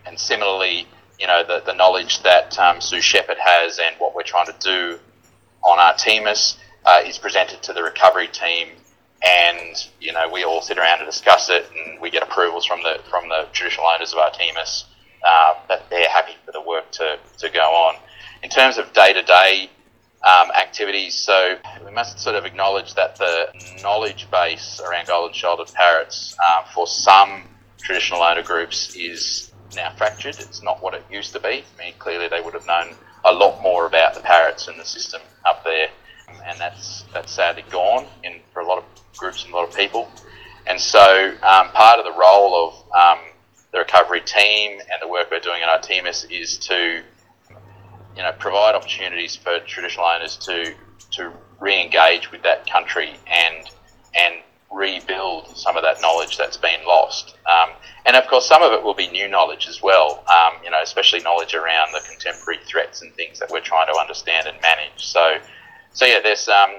and 0.06 0.18
similarly, 0.18 0.86
you 1.18 1.26
know, 1.26 1.44
the, 1.46 1.62
the 1.64 1.74
knowledge 1.74 2.22
that 2.22 2.58
um, 2.58 2.80
Sue 2.80 3.00
Shepherd 3.00 3.38
has 3.38 3.78
and 3.78 3.94
what 3.98 4.14
we're 4.14 4.22
trying 4.22 4.46
to 4.46 4.54
do 4.58 4.98
on 5.62 5.78
Artemis 5.78 6.58
uh, 6.84 7.00
is 7.04 7.18
presented 7.18 7.62
to 7.62 7.72
the 7.72 7.82
recovery 7.82 8.28
team, 8.28 8.68
and 9.24 9.88
you 10.00 10.12
know, 10.12 10.28
we 10.28 10.44
all 10.44 10.60
sit 10.60 10.78
around 10.78 10.98
and 10.98 11.06
discuss 11.06 11.48
it, 11.50 11.66
and 11.86 12.00
we 12.00 12.10
get 12.10 12.22
approvals 12.22 12.66
from 12.66 12.82
the 12.82 13.00
from 13.08 13.28
the 13.28 13.46
traditional 13.52 13.86
owners 13.86 14.12
of 14.12 14.18
Artemis 14.18 14.86
uh, 15.26 15.54
that 15.68 15.88
they're 15.90 16.08
happy 16.08 16.32
for 16.44 16.52
the 16.52 16.60
work 16.60 16.90
to, 16.92 17.18
to 17.38 17.48
go 17.50 17.60
on. 17.60 17.96
In 18.42 18.50
terms 18.50 18.78
of 18.78 18.92
day 18.92 19.12
to 19.12 19.22
day 19.22 19.70
um, 20.24 20.50
activities. 20.52 21.14
So 21.14 21.56
we 21.84 21.90
must 21.90 22.18
sort 22.18 22.36
of 22.36 22.44
acknowledge 22.44 22.94
that 22.94 23.16
the 23.16 23.52
knowledge 23.82 24.30
base 24.30 24.80
around 24.80 25.06
golden 25.08 25.34
shouldered 25.34 25.72
parrots 25.74 26.36
uh, 26.44 26.64
for 26.74 26.86
some 26.86 27.44
traditional 27.78 28.22
owner 28.22 28.42
groups 28.42 28.94
is 28.94 29.52
now 29.74 29.92
fractured. 29.96 30.38
It's 30.38 30.62
not 30.62 30.82
what 30.82 30.94
it 30.94 31.04
used 31.10 31.32
to 31.32 31.40
be. 31.40 31.64
I 31.78 31.78
mean, 31.78 31.94
clearly 31.98 32.28
they 32.28 32.40
would 32.40 32.54
have 32.54 32.66
known 32.66 32.94
a 33.24 33.32
lot 33.32 33.62
more 33.62 33.86
about 33.86 34.14
the 34.14 34.20
parrots 34.20 34.68
and 34.68 34.78
the 34.78 34.84
system 34.84 35.22
up 35.44 35.64
there, 35.64 35.88
and 36.44 36.58
that's 36.58 37.04
that's 37.12 37.32
sadly 37.32 37.64
gone 37.70 38.06
in 38.22 38.40
for 38.52 38.60
a 38.60 38.66
lot 38.66 38.78
of 38.78 38.84
groups 39.16 39.44
and 39.44 39.52
a 39.52 39.56
lot 39.56 39.68
of 39.68 39.74
people. 39.74 40.08
And 40.66 40.80
so 40.80 41.34
um, 41.42 41.68
part 41.70 41.98
of 41.98 42.04
the 42.04 42.12
role 42.12 42.68
of 42.68 42.92
um, 42.94 43.24
the 43.72 43.78
recovery 43.78 44.20
team 44.20 44.78
and 44.78 45.00
the 45.00 45.08
work 45.08 45.30
we're 45.30 45.40
doing 45.40 45.62
at 45.62 45.68
Artemis 45.68 46.24
is 46.24 46.58
to, 46.58 47.02
you 48.16 48.22
know, 48.22 48.32
provide 48.38 48.74
opportunities 48.74 49.36
for 49.36 49.58
traditional 49.60 50.06
owners 50.06 50.36
to 50.38 50.74
to 51.12 51.32
re-engage 51.60 52.32
with 52.32 52.42
that 52.42 52.68
country 52.70 53.14
and 53.26 53.70
and 54.14 54.34
rebuild 54.70 55.54
some 55.56 55.76
of 55.76 55.82
that 55.82 56.00
knowledge 56.00 56.38
that's 56.38 56.56
been 56.56 56.80
lost. 56.86 57.36
Um, 57.46 57.70
and 58.06 58.16
of 58.16 58.26
course, 58.26 58.46
some 58.46 58.62
of 58.62 58.72
it 58.72 58.82
will 58.82 58.94
be 58.94 59.08
new 59.08 59.28
knowledge 59.28 59.68
as 59.68 59.82
well. 59.82 60.24
Um, 60.28 60.62
you 60.64 60.70
know, 60.70 60.80
especially 60.82 61.20
knowledge 61.20 61.54
around 61.54 61.92
the 61.92 62.00
contemporary 62.08 62.58
threats 62.64 63.02
and 63.02 63.12
things 63.14 63.38
that 63.38 63.50
we're 63.50 63.60
trying 63.60 63.86
to 63.92 63.98
understand 63.98 64.46
and 64.48 64.60
manage. 64.62 65.06
So, 65.06 65.38
so 65.92 66.06
yeah, 66.06 66.20
there's 66.22 66.48
um, 66.48 66.70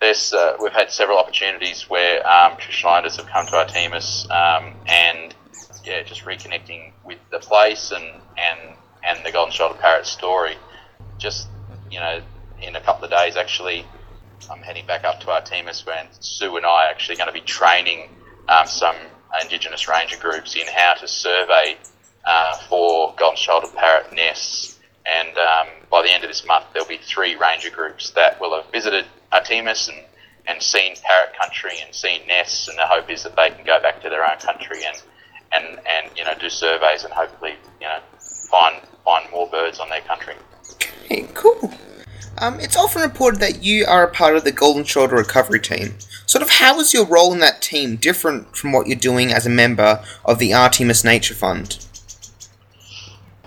there's 0.00 0.32
uh, 0.32 0.56
we've 0.60 0.72
had 0.72 0.90
several 0.90 1.18
opportunities 1.18 1.88
where 1.88 2.26
um, 2.28 2.56
traditional 2.58 2.92
owners 2.92 3.16
have 3.16 3.26
come 3.26 3.46
to 3.46 3.56
Artemis 3.56 4.26
um, 4.30 4.74
and 4.86 5.34
yeah, 5.84 6.02
just 6.02 6.24
reconnecting 6.24 6.92
with 7.04 7.18
the 7.30 7.38
place 7.38 7.92
and 7.92 8.04
and 8.36 8.76
and 9.04 9.24
the 9.24 9.32
golden 9.32 9.52
shoulder 9.52 9.78
parrot 9.80 10.06
story. 10.06 10.56
Just 11.18 11.48
you 11.90 12.00
know, 12.00 12.20
in 12.62 12.76
a 12.76 12.80
couple 12.80 13.04
of 13.04 13.10
days, 13.10 13.36
actually, 13.36 13.84
I'm 14.50 14.60
heading 14.60 14.86
back 14.86 15.04
up 15.04 15.20
to 15.20 15.30
Artemis, 15.30 15.84
where 15.84 16.06
Sue 16.20 16.56
and 16.56 16.64
I 16.64 16.86
are 16.86 16.90
actually 16.90 17.16
going 17.16 17.28
to 17.28 17.32
be 17.32 17.40
training 17.40 18.08
um, 18.48 18.66
some 18.66 18.96
Indigenous 19.42 19.88
ranger 19.88 20.16
groups 20.16 20.56
in 20.56 20.66
how 20.66 20.94
to 20.94 21.06
survey 21.06 21.76
uh, 22.24 22.56
for 22.68 23.14
golden 23.18 23.36
shoulder 23.36 23.68
parrot 23.76 24.12
nests. 24.12 24.78
And 25.04 25.36
um, 25.36 25.68
by 25.90 26.02
the 26.02 26.12
end 26.12 26.24
of 26.24 26.30
this 26.30 26.46
month, 26.46 26.66
there'll 26.72 26.88
be 26.88 26.98
three 26.98 27.36
ranger 27.36 27.70
groups 27.70 28.10
that 28.10 28.40
will 28.40 28.54
have 28.54 28.70
visited 28.72 29.06
Artemis 29.32 29.88
and, 29.88 29.98
and 30.46 30.62
seen 30.62 30.94
parrot 31.02 31.34
country 31.38 31.72
and 31.84 31.94
seen 31.94 32.26
nests. 32.26 32.68
And 32.68 32.78
the 32.78 32.86
hope 32.86 33.10
is 33.10 33.22
that 33.22 33.36
they 33.36 33.50
can 33.50 33.64
go 33.64 33.80
back 33.80 34.02
to 34.02 34.08
their 34.08 34.28
own 34.28 34.38
country 34.38 34.80
and 34.84 35.02
and, 35.50 35.78
and 35.86 36.10
you 36.14 36.24
know 36.24 36.34
do 36.38 36.50
surveys 36.50 37.04
and 37.04 37.12
hopefully 37.12 37.54
you 37.80 37.86
know 37.86 38.00
find 38.50 38.82
find 39.04 39.30
more 39.30 39.48
birds 39.48 39.78
on 39.78 39.88
their 39.88 40.02
country. 40.02 40.34
Okay, 40.74 41.28
cool. 41.34 41.72
Um, 42.40 42.60
it's 42.60 42.76
often 42.76 43.02
reported 43.02 43.40
that 43.40 43.64
you 43.64 43.84
are 43.86 44.04
a 44.04 44.10
part 44.10 44.36
of 44.36 44.44
the 44.44 44.52
Golden 44.52 44.84
Shoulder 44.84 45.16
Recovery 45.16 45.60
Team. 45.60 45.94
Sort 46.26 46.42
of, 46.42 46.50
how 46.50 46.78
is 46.78 46.94
your 46.94 47.04
role 47.04 47.32
in 47.32 47.40
that 47.40 47.62
team 47.62 47.96
different 47.96 48.56
from 48.56 48.70
what 48.70 48.86
you're 48.86 48.98
doing 48.98 49.32
as 49.32 49.46
a 49.46 49.50
member 49.50 50.04
of 50.24 50.38
the 50.38 50.52
Artemis 50.54 51.02
Nature 51.02 51.34
Fund? 51.34 51.84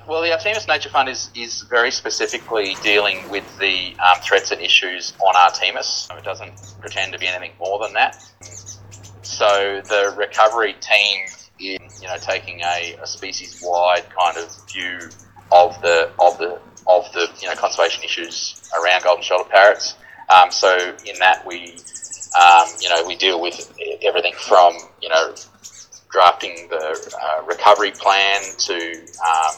Well, 0.07 0.21
the 0.21 0.33
Artemis 0.33 0.67
Nature 0.67 0.89
Fund 0.89 1.07
is, 1.07 1.29
is 1.35 1.61
very 1.69 1.89
specifically 1.89 2.75
dealing 2.83 3.29
with 3.29 3.45
the 3.59 3.95
um, 3.99 4.19
threats 4.21 4.51
and 4.51 4.59
issues 4.59 5.13
on 5.25 5.35
Artemis. 5.37 6.09
It 6.17 6.23
doesn't 6.25 6.51
pretend 6.81 7.13
to 7.13 7.19
be 7.19 7.27
anything 7.27 7.51
more 7.59 7.79
than 7.79 7.93
that. 7.93 8.21
So 9.21 9.81
the 9.85 10.13
recovery 10.17 10.75
team 10.81 11.25
is, 11.59 12.01
you 12.01 12.07
know, 12.07 12.17
taking 12.17 12.59
a, 12.61 12.97
a 13.01 13.07
species-wide 13.07 14.05
kind 14.09 14.37
of 14.37 14.49
view 14.69 14.99
of 15.51 15.81
the 15.81 16.11
of 16.19 16.37
the 16.39 16.59
of 16.87 17.11
the 17.13 17.27
you 17.41 17.47
know 17.47 17.55
conservation 17.55 18.03
issues 18.03 18.61
around 18.79 19.03
golden 19.03 19.23
shoulder 19.23 19.49
parrots. 19.49 19.95
Um, 20.29 20.51
so 20.51 20.95
in 21.05 21.19
that 21.19 21.45
we 21.45 21.75
um, 22.39 22.67
you 22.79 22.89
know 22.89 23.05
we 23.05 23.15
deal 23.15 23.41
with 23.41 23.73
everything 24.03 24.33
from 24.33 24.73
you 25.01 25.09
know 25.09 25.35
drafting 26.11 26.67
the 26.69 27.15
uh, 27.21 27.45
recovery 27.45 27.91
plan 27.91 28.41
to 28.57 28.73
um, 28.75 29.55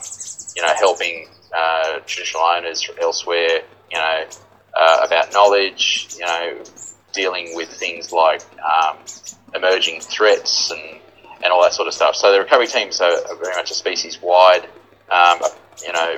you 0.55 0.61
know 0.61 0.73
helping 0.77 1.27
uh, 1.55 1.99
traditional 2.05 2.43
owners 2.43 2.87
elsewhere 3.01 3.61
you 3.91 3.97
know 3.97 4.25
uh, 4.75 5.05
about 5.05 5.31
knowledge 5.33 6.09
you 6.17 6.25
know 6.25 6.63
dealing 7.13 7.51
with 7.55 7.69
things 7.69 8.11
like 8.11 8.41
um, 8.63 8.97
emerging 9.55 10.01
threats 10.01 10.71
and 10.71 10.99
and 11.43 11.51
all 11.51 11.61
that 11.61 11.73
sort 11.73 11.89
of 11.89 11.93
stuff. 11.93 12.15
So 12.15 12.31
the 12.31 12.39
recovery 12.39 12.67
teams 12.67 13.01
are 13.01 13.17
very 13.35 13.55
much 13.55 13.69
a 13.69 13.73
species 13.73 14.19
wide 14.21 14.65
um, 15.11 15.39
you 15.85 15.93
know 15.93 16.17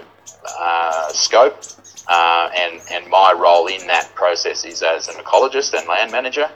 uh, 0.59 1.09
scope, 1.09 1.61
uh, 2.07 2.49
and 2.55 2.81
and 2.91 3.07
my 3.09 3.33
role 3.33 3.67
in 3.67 3.85
that 3.87 4.13
process 4.15 4.65
is 4.65 4.81
as 4.81 5.07
an 5.07 5.15
ecologist 5.15 5.73
and 5.77 5.87
land 5.87 6.11
manager. 6.11 6.49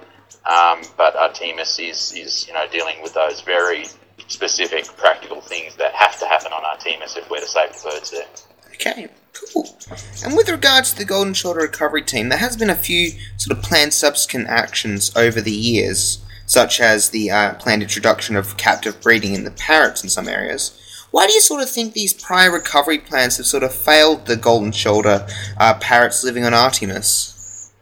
Um, 0.45 0.81
but 0.97 1.15
Artemis 1.15 1.79
is 1.79 2.13
is 2.13 2.47
you 2.47 2.53
know 2.53 2.65
dealing 2.71 3.01
with 3.01 3.13
those 3.13 3.41
very 3.41 3.85
specific 4.27 4.85
practical 4.97 5.41
things 5.41 5.75
that 5.75 5.93
have 5.93 6.17
to 6.19 6.25
happen 6.25 6.51
on 6.53 6.63
Artemis 6.63 7.17
if 7.17 7.29
we're 7.29 7.39
to 7.39 7.47
save 7.47 7.73
the 7.73 7.89
birds 7.89 8.11
there. 8.11 8.27
Okay, 8.73 9.09
cool. 9.33 9.77
And 10.23 10.35
with 10.37 10.49
regards 10.49 10.91
to 10.91 10.97
the 10.97 11.05
Golden 11.05 11.33
Shoulder 11.33 11.61
Recovery 11.61 12.01
Team, 12.01 12.29
there 12.29 12.37
has 12.37 12.55
been 12.55 12.69
a 12.69 12.75
few 12.75 13.11
sort 13.37 13.57
of 13.57 13.63
planned 13.63 13.93
subsequent 13.93 14.47
actions 14.47 15.11
over 15.15 15.41
the 15.41 15.51
years, 15.51 16.23
such 16.45 16.79
as 16.79 17.09
the 17.09 17.31
uh, 17.31 17.55
planned 17.55 17.81
introduction 17.81 18.35
of 18.35 18.57
captive 18.57 19.01
breeding 19.01 19.33
in 19.33 19.43
the 19.43 19.51
parrots 19.51 20.03
in 20.03 20.09
some 20.09 20.27
areas. 20.27 20.79
Why 21.11 21.25
do 21.25 21.33
you 21.33 21.41
sort 21.41 21.61
of 21.61 21.69
think 21.69 21.93
these 21.93 22.13
prior 22.13 22.51
recovery 22.51 22.99
plans 22.99 23.37
have 23.37 23.45
sort 23.45 23.63
of 23.63 23.73
failed 23.73 24.27
the 24.27 24.35
golden 24.35 24.71
shoulder 24.71 25.27
uh, 25.57 25.73
parrots 25.75 26.23
living 26.23 26.45
on 26.45 26.53
Artemis? 26.53 27.73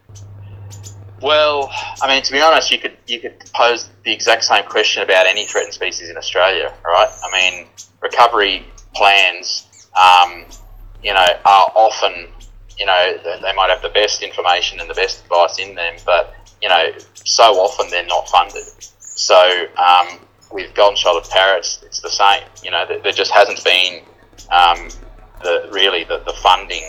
Well, 1.21 1.69
I 2.01 2.07
mean, 2.07 2.21
to 2.23 2.31
be 2.31 2.39
honest, 2.39 2.71
you 2.71 2.77
could 2.77 2.95
you 3.07 3.19
could 3.19 3.39
pose 3.53 3.89
the 4.05 4.13
exact 4.13 4.43
same 4.43 4.63
question 4.65 5.01
about 5.01 5.25
any 5.25 5.45
threatened 5.45 5.73
species 5.73 6.09
in 6.09 6.17
Australia, 6.17 6.73
right? 6.85 7.09
I 7.23 7.31
mean, 7.31 7.67
recovery 8.01 8.65
plans, 8.93 9.89
um, 9.95 10.45
you 11.03 11.13
know, 11.13 11.25
are 11.45 11.71
often, 11.75 12.27
you 12.77 12.85
know, 12.85 13.17
they 13.23 13.53
might 13.53 13.69
have 13.69 13.81
the 13.81 13.89
best 13.89 14.21
information 14.21 14.79
and 14.79 14.89
the 14.89 14.93
best 14.93 15.23
advice 15.23 15.57
in 15.57 15.73
them, 15.73 15.95
but 16.05 16.35
you 16.61 16.69
know, 16.69 16.91
so 17.15 17.43
often 17.43 17.89
they're 17.89 18.05
not 18.05 18.29
funded. 18.29 18.63
So 18.99 19.65
um, 19.77 20.19
with 20.51 20.73
golden 20.73 20.95
shouldered 20.95 21.29
parrots, 21.29 21.79
it's 21.85 21.99
the 21.99 22.09
same. 22.09 22.43
You 22.63 22.71
know, 22.71 22.85
there, 22.87 22.99
there 22.99 23.11
just 23.11 23.31
hasn't 23.31 23.63
been 23.63 24.01
um, 24.51 24.89
the 25.43 25.69
really 25.71 26.03
the, 26.03 26.19
the 26.25 26.33
funding 26.41 26.83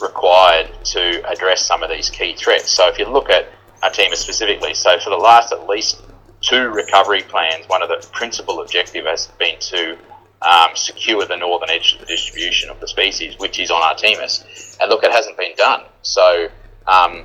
required 0.00 0.70
to 0.84 1.26
address 1.28 1.64
some 1.64 1.82
of 1.82 1.90
these 1.90 2.10
key 2.10 2.34
threats. 2.34 2.70
So 2.70 2.88
if 2.88 2.98
you 2.98 3.06
look 3.06 3.30
at 3.30 3.48
Artemis 3.82 4.20
specifically, 4.20 4.74
so 4.74 4.98
for 4.98 5.10
the 5.10 5.16
last 5.16 5.52
at 5.52 5.66
least 5.66 6.02
two 6.40 6.68
recovery 6.68 7.22
plans, 7.22 7.68
one 7.68 7.82
of 7.82 7.88
the 7.88 8.06
principal 8.12 8.60
objective 8.60 9.06
has 9.06 9.28
been 9.38 9.58
to 9.58 9.96
um, 10.42 10.70
secure 10.74 11.24
the 11.24 11.36
northern 11.36 11.70
edge 11.70 11.94
of 11.94 12.00
the 12.00 12.06
distribution 12.06 12.68
of 12.68 12.78
the 12.80 12.88
species, 12.88 13.38
which 13.38 13.58
is 13.58 13.70
on 13.70 13.82
Artemis. 13.82 14.76
And 14.80 14.90
look, 14.90 15.02
it 15.02 15.12
hasn't 15.12 15.36
been 15.38 15.54
done. 15.56 15.84
So, 16.02 16.48
um, 16.86 17.24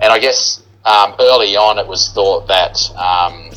and 0.00 0.12
I 0.12 0.18
guess 0.18 0.62
um, 0.84 1.14
early 1.18 1.56
on 1.56 1.78
it 1.78 1.86
was 1.86 2.12
thought 2.12 2.48
that 2.48 2.90
um, 2.96 3.50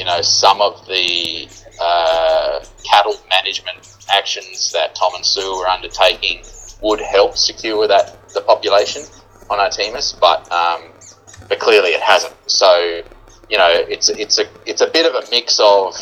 you 0.00 0.06
know, 0.06 0.22
some 0.22 0.62
of 0.62 0.86
the 0.86 1.46
uh, 1.78 2.64
cattle 2.90 3.16
management 3.28 3.98
actions 4.10 4.72
that 4.72 4.94
Tom 4.94 5.14
and 5.14 5.26
Sue 5.26 5.58
were 5.58 5.68
undertaking 5.68 6.42
would 6.80 7.00
help 7.00 7.36
secure 7.36 7.86
that 7.86 8.16
the 8.32 8.40
population 8.40 9.02
on 9.50 9.60
Artemis, 9.60 10.16
but 10.18 10.50
um, 10.50 10.84
but 11.50 11.58
clearly 11.58 11.90
it 11.90 12.00
hasn't. 12.00 12.34
So 12.46 13.02
you 13.50 13.58
know, 13.58 13.68
it's 13.70 14.08
it's 14.08 14.38
a 14.38 14.44
it's 14.64 14.80
a 14.80 14.86
bit 14.86 15.04
of 15.04 15.22
a 15.22 15.30
mix 15.30 15.60
of 15.62 15.94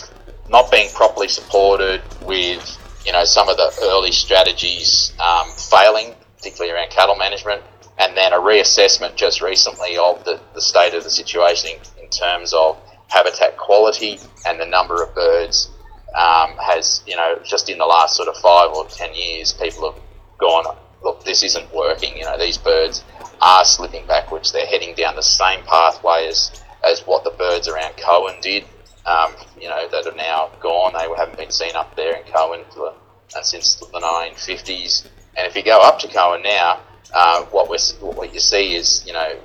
not 0.49 0.71
being 0.71 0.91
properly 0.95 1.27
supported 1.27 2.01
with 2.23 2.79
you 3.05 3.11
know 3.11 3.25
some 3.25 3.49
of 3.49 3.57
the 3.57 3.77
early 3.83 4.13
strategies 4.13 5.13
um, 5.19 5.51
failing, 5.51 6.15
particularly 6.37 6.73
around 6.73 6.91
cattle 6.91 7.17
management, 7.17 7.65
and 7.99 8.17
then 8.17 8.33
a 8.33 8.37
reassessment 8.37 9.17
just 9.17 9.43
recently 9.43 9.99
of 9.99 10.23
the, 10.23 10.41
the 10.55 10.61
state 10.61 10.95
of 10.95 11.03
the 11.03 11.11
situation 11.11 11.73
in, 11.73 12.05
in 12.05 12.11
terms 12.11 12.53
of 12.53 12.81
habitat 13.09 13.57
quality 13.57 14.19
and 14.47 14.61
the 14.61 14.67
number 14.67 15.03
of 15.03 15.15
birds 15.15 15.71
um, 16.17 16.57
has, 16.59 17.03
you 17.07 17.17
know, 17.17 17.39
just 17.45 17.69
in 17.69 17.79
the 17.79 17.87
last 17.87 18.17
sort 18.17 18.29
of 18.29 18.37
five 18.37 18.71
or 18.71 18.87
ten 18.87 19.15
years, 19.15 19.53
people 19.53 19.93
have 19.93 20.03
gone, 20.39 20.77
look, 21.03 21.25
this 21.25 21.43
isn't 21.43 21.73
working. 21.75 22.17
You 22.17 22.25
know, 22.25 22.39
these 22.39 22.59
birds 22.59 23.05
are 23.41 23.65
slipping 23.65 24.07
backwards. 24.07 24.53
They're 24.53 24.67
heading 24.67 24.95
down 24.95 25.17
the 25.17 25.23
same 25.23 25.63
pathway 25.65 26.27
as, 26.29 26.63
as 26.85 27.01
what 27.01 27.25
the 27.25 27.31
birds 27.31 27.69
around 27.69 27.95
Coen 27.97 28.41
did, 28.41 28.65
um, 29.07 29.35
you 29.61 29.69
know, 29.69 29.89
that 29.89 30.07
are 30.07 30.17
now 30.17 30.51
gone. 30.61 30.93
They 30.93 31.07
haven't 31.17 31.39
been 31.39 31.51
seen 31.51 31.77
up 31.77 31.95
there 31.97 32.17
in 32.17 32.23
Coen 32.25 32.65
the, 32.75 32.95
uh, 33.37 33.43
since 33.43 33.77
the 33.77 33.87
1950s. 33.87 35.07
And 35.37 35.47
if 35.47 35.55
you 35.55 35.63
go 35.63 35.81
up 35.81 35.99
to 36.01 36.09
Coen 36.09 36.43
now, 36.43 36.81
uh, 37.15 37.45
what, 37.47 37.71
we 37.71 37.79
what 38.01 38.35
you 38.35 38.41
see 38.41 38.75
is, 38.75 39.05
you 39.07 39.13
know, 39.13 39.39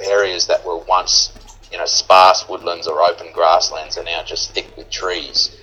areas 0.00 0.46
that 0.46 0.64
were 0.64 0.78
once 0.78 1.32
you 1.72 1.78
know, 1.78 1.86
sparse 1.86 2.46
woodlands 2.48 2.86
or 2.86 3.00
open 3.00 3.28
grasslands 3.32 3.96
are 3.96 4.04
now 4.04 4.22
just 4.22 4.52
thick 4.52 4.76
with 4.76 4.90
trees. 4.90 5.56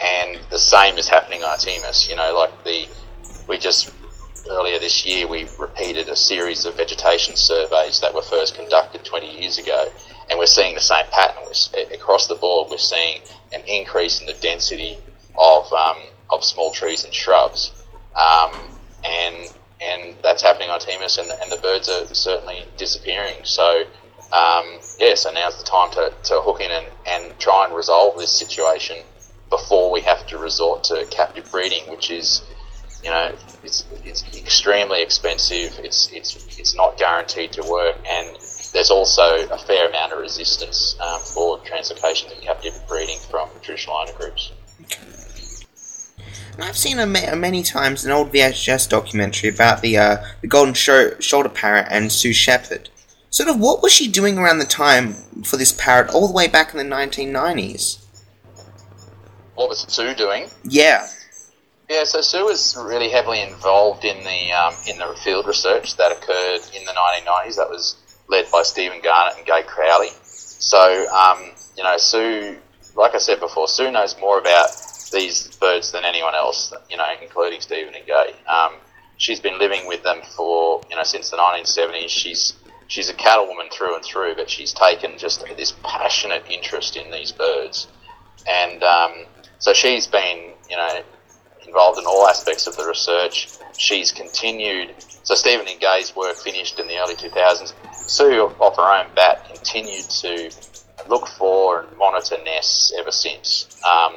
And 0.00 0.38
the 0.50 0.58
same 0.58 0.96
is 0.96 1.08
happening 1.08 1.42
on 1.42 1.50
Artemis. 1.50 2.08
You 2.08 2.16
know, 2.16 2.34
like 2.34 2.64
the 2.64 2.86
we 3.48 3.58
just 3.58 3.92
earlier 4.48 4.78
this 4.78 5.04
year 5.04 5.26
we 5.26 5.48
repeated 5.58 6.08
a 6.08 6.14
series 6.14 6.64
of 6.64 6.76
vegetation 6.76 7.34
surveys 7.34 8.00
that 8.00 8.14
were 8.14 8.22
first 8.22 8.54
conducted 8.54 9.04
20 9.04 9.40
years 9.40 9.58
ago, 9.58 9.90
and 10.30 10.38
we're 10.38 10.46
seeing 10.46 10.74
the 10.74 10.80
same 10.80 11.04
pattern. 11.10 11.42
We're, 11.44 11.94
across 11.94 12.28
the 12.28 12.36
board, 12.36 12.70
we're 12.70 12.78
seeing 12.78 13.22
an 13.52 13.62
increase 13.66 14.20
in 14.20 14.26
the 14.26 14.34
density 14.34 14.98
of 15.36 15.72
um, 15.72 15.96
of 16.30 16.44
small 16.44 16.70
trees 16.70 17.04
and 17.04 17.12
shrubs, 17.12 17.72
um, 18.14 18.52
and 19.04 19.52
and 19.80 20.14
that's 20.22 20.42
happening 20.42 20.68
on 20.68 20.74
Artemis, 20.74 21.18
and, 21.18 21.30
and 21.42 21.50
the 21.50 21.56
birds 21.56 21.88
are 21.88 22.06
certainly 22.14 22.64
disappearing. 22.76 23.36
So 23.42 23.84
um, 24.32 24.80
yeah, 24.98 25.14
so 25.14 25.30
now's 25.30 25.58
the 25.58 25.64
time 25.64 25.90
to, 25.92 26.12
to 26.24 26.40
hook 26.40 26.60
in 26.60 26.70
and, 26.70 26.86
and 27.06 27.38
try 27.38 27.64
and 27.64 27.74
resolve 27.74 28.18
this 28.18 28.30
situation 28.30 28.96
before 29.50 29.90
we 29.90 30.00
have 30.00 30.26
to 30.26 30.38
resort 30.38 30.84
to 30.84 31.06
captive 31.10 31.50
breeding, 31.50 31.82
which 31.88 32.10
is, 32.10 32.42
you 33.04 33.10
know, 33.10 33.32
it's, 33.62 33.84
it's 34.04 34.24
extremely 34.36 35.02
expensive. 35.02 35.78
It's 35.78 36.10
it's 36.12 36.58
it's 36.58 36.74
not 36.74 36.98
guaranteed 36.98 37.52
to 37.52 37.62
work, 37.70 37.96
and 38.08 38.36
there's 38.72 38.90
also 38.90 39.46
a 39.48 39.58
fair 39.58 39.88
amount 39.88 40.12
of 40.12 40.18
resistance 40.18 40.96
um, 41.00 41.20
for 41.20 41.58
translocations 41.60 42.36
in 42.36 42.42
captive 42.42 42.74
breeding 42.88 43.18
from 43.30 43.48
traditional 43.62 43.96
owner 43.96 44.12
groups. 44.12 44.52
I've 46.58 46.76
seen 46.76 46.98
a, 46.98 47.06
ma- 47.06 47.34
many 47.34 47.62
times 47.62 48.04
an 48.04 48.12
old 48.12 48.32
VHS 48.32 48.88
documentary 48.88 49.50
about 49.50 49.82
the 49.82 49.98
uh, 49.98 50.24
the 50.40 50.48
golden 50.48 50.74
Sho- 50.74 51.18
shoulder 51.20 51.48
parrot 51.48 51.86
and 51.90 52.10
Sue 52.10 52.32
Shepherd. 52.32 52.88
Sort 53.36 53.50
of, 53.50 53.60
what 53.60 53.82
was 53.82 53.92
she 53.92 54.08
doing 54.08 54.38
around 54.38 54.60
the 54.60 54.64
time 54.64 55.12
for 55.44 55.58
this 55.58 55.70
parrot, 55.70 56.08
all 56.08 56.26
the 56.26 56.32
way 56.32 56.48
back 56.48 56.72
in 56.72 56.78
the 56.78 56.96
1990s? 56.96 58.02
What 59.56 59.68
was 59.68 59.80
Sue 59.80 60.14
doing? 60.14 60.48
Yeah. 60.64 61.06
Yeah, 61.90 62.04
so 62.04 62.22
Sue 62.22 62.46
was 62.46 62.78
really 62.80 63.10
heavily 63.10 63.42
involved 63.42 64.06
in 64.06 64.24
the 64.24 64.52
um, 64.52 64.72
in 64.88 64.96
the 64.96 65.14
field 65.22 65.46
research 65.46 65.98
that 65.98 66.12
occurred 66.12 66.62
in 66.74 66.86
the 66.86 66.92
1990s. 66.92 67.56
That 67.56 67.68
was 67.68 67.96
led 68.26 68.50
by 68.50 68.62
Stephen 68.62 69.02
Garnett 69.02 69.36
and 69.36 69.46
Gay 69.46 69.64
Crowley. 69.66 70.08
So, 70.22 71.06
um, 71.10 71.50
you 71.76 71.82
know, 71.82 71.98
Sue, 71.98 72.56
like 72.94 73.14
I 73.14 73.18
said 73.18 73.38
before, 73.38 73.68
Sue 73.68 73.90
knows 73.90 74.18
more 74.18 74.38
about 74.38 74.70
these 75.12 75.54
birds 75.58 75.92
than 75.92 76.06
anyone 76.06 76.34
else, 76.34 76.72
you 76.88 76.96
know, 76.96 77.04
including 77.20 77.60
Stephen 77.60 77.94
and 77.94 78.06
Gay. 78.06 78.34
Um, 78.48 78.76
she's 79.18 79.40
been 79.40 79.58
living 79.58 79.86
with 79.86 80.02
them 80.04 80.22
for, 80.34 80.80
you 80.88 80.96
know, 80.96 81.02
since 81.02 81.28
the 81.28 81.36
1970s. 81.36 82.08
She's 82.08 82.54
she's 82.88 83.08
a 83.08 83.14
cattlewoman 83.14 83.68
through 83.70 83.96
and 83.96 84.04
through, 84.04 84.34
but 84.36 84.48
she's 84.48 84.72
taken 84.72 85.18
just 85.18 85.44
this 85.56 85.74
passionate 85.82 86.44
interest 86.50 86.96
in 86.96 87.10
these 87.10 87.32
birds, 87.32 87.88
and 88.48 88.82
um, 88.82 89.26
so 89.58 89.72
she's 89.72 90.06
been, 90.06 90.52
you 90.70 90.76
know, 90.76 91.02
involved 91.66 91.98
in 91.98 92.06
all 92.06 92.26
aspects 92.26 92.66
of 92.66 92.76
the 92.76 92.84
research. 92.84 93.48
She's 93.76 94.12
continued. 94.12 94.94
So 95.22 95.34
Stephen 95.34 95.66
and 95.68 95.80
Gay's 95.80 96.14
work 96.14 96.36
finished 96.36 96.78
in 96.78 96.86
the 96.86 96.98
early 96.98 97.14
2000s. 97.14 97.72
Sue, 98.08 98.42
off 98.60 98.76
her 98.76 98.82
own 98.82 99.12
bat, 99.14 99.44
continued 99.52 100.08
to 100.08 100.50
look 101.08 101.26
for 101.26 101.80
and 101.80 101.96
monitor 101.98 102.36
nests 102.44 102.92
ever 102.98 103.10
since. 103.10 103.66
Um, 103.84 104.16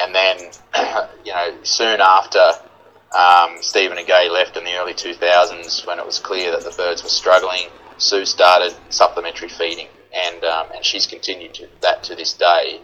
and 0.00 0.14
then, 0.14 0.38
you 1.24 1.32
know, 1.32 1.56
soon 1.62 2.00
after 2.00 2.52
um, 3.16 3.56
Stephen 3.60 3.98
and 3.98 4.06
Gay 4.06 4.28
left 4.28 4.56
in 4.56 4.64
the 4.64 4.74
early 4.76 4.94
2000s, 4.94 5.86
when 5.86 5.98
it 5.98 6.06
was 6.06 6.18
clear 6.18 6.50
that 6.50 6.62
the 6.62 6.74
birds 6.76 7.02
were 7.02 7.08
struggling, 7.08 7.68
Sue 7.96 8.24
started 8.24 8.74
supplementary 8.90 9.48
feeding, 9.48 9.88
and 10.14 10.44
um, 10.44 10.66
and 10.74 10.84
she's 10.84 11.06
continued 11.06 11.54
to 11.54 11.68
that 11.80 12.02
to 12.04 12.14
this 12.14 12.32
day. 12.34 12.80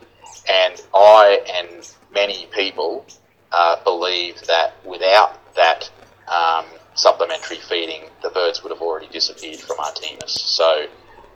And 0.49 0.83
I 0.93 1.41
and 1.55 1.95
many 2.13 2.47
people 2.53 3.07
uh, 3.53 3.83
believe 3.85 4.41
that 4.47 4.75
without 4.85 5.55
that 5.55 5.91
um, 6.29 6.65
supplementary 6.95 7.59
feeding, 7.59 8.05
the 8.23 8.31
birds 8.31 8.63
would 8.63 8.73
have 8.73 8.81
already 8.81 9.09
disappeared 9.09 9.61
from 9.61 9.79
Artemis. 9.79 10.33
So, 10.33 10.87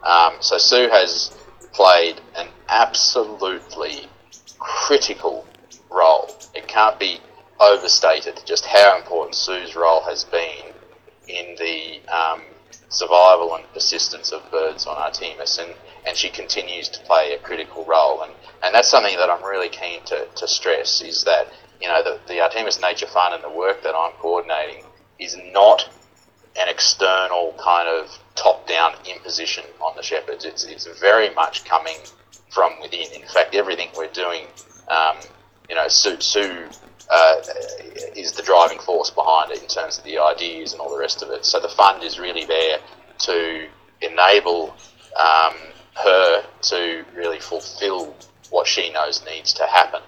um, 0.02 0.34
so 0.40 0.58
Sue 0.58 0.88
has 0.88 1.36
played 1.72 2.20
an 2.36 2.48
absolutely 2.68 4.06
critical 4.58 5.46
role. 5.90 6.34
It 6.54 6.66
can't 6.66 6.98
be 6.98 7.20
overstated 7.60 8.40
just 8.44 8.64
how 8.64 8.96
important 8.96 9.34
Sue's 9.34 9.74
role 9.74 10.02
has 10.02 10.24
been 10.24 10.72
in 11.28 11.56
the 11.56 12.00
um, 12.10 12.42
survival 12.88 13.54
and 13.54 13.64
persistence 13.72 14.32
of 14.32 14.48
birds 14.50 14.86
on 14.86 14.96
Artemis, 14.96 15.58
and, 15.58 15.74
and 16.06 16.16
she 16.16 16.30
continues 16.30 16.88
to 16.88 17.00
play 17.00 17.34
a 17.34 17.38
critical 17.38 17.84
role. 17.84 18.22
And, 18.22 18.32
and 18.62 18.74
that's 18.74 18.88
something 18.88 19.16
that 19.16 19.30
I'm 19.30 19.44
really 19.44 19.68
keen 19.68 20.02
to, 20.06 20.26
to 20.26 20.48
stress 20.48 21.02
is 21.02 21.24
that 21.24 21.52
you 21.80 21.88
know 21.88 22.02
the, 22.02 22.18
the 22.26 22.40
Artemis 22.40 22.80
Nature 22.80 23.06
Fund 23.06 23.34
and 23.34 23.44
the 23.44 23.50
work 23.50 23.82
that 23.82 23.94
I'm 23.94 24.12
coordinating 24.12 24.84
is 25.18 25.36
not 25.52 25.88
an 26.58 26.68
external 26.68 27.54
kind 27.58 27.88
of 27.88 28.18
top-down 28.34 28.94
imposition 29.08 29.64
on 29.80 29.94
the 29.96 30.02
shepherds. 30.02 30.44
It's, 30.44 30.64
it's 30.64 30.86
very 30.98 31.32
much 31.34 31.64
coming 31.64 31.96
from 32.50 32.80
within. 32.80 33.06
In 33.12 33.26
fact, 33.28 33.54
everything 33.54 33.88
we're 33.96 34.08
doing, 34.08 34.46
um, 34.88 35.18
you 35.68 35.76
know, 35.76 35.86
Sue, 35.86 36.20
Sue 36.20 36.68
uh, 37.10 37.36
is 38.16 38.32
the 38.32 38.42
driving 38.42 38.78
force 38.78 39.10
behind 39.10 39.50
it 39.50 39.62
in 39.62 39.68
terms 39.68 39.98
of 39.98 40.04
the 40.04 40.18
ideas 40.18 40.72
and 40.72 40.80
all 40.80 40.90
the 40.90 40.98
rest 40.98 41.22
of 41.22 41.30
it. 41.30 41.44
So 41.44 41.60
the 41.60 41.68
fund 41.68 42.02
is 42.02 42.18
really 42.18 42.44
there 42.44 42.78
to 43.20 43.66
enable 44.00 44.74
um, 45.18 45.54
her 46.04 46.44
to 46.62 47.04
really 47.14 47.40
fulfil 47.40 48.14
what 48.50 48.66
she 48.66 48.92
knows 48.92 49.24
needs 49.24 49.52
to 49.54 49.66
happen. 49.66 50.00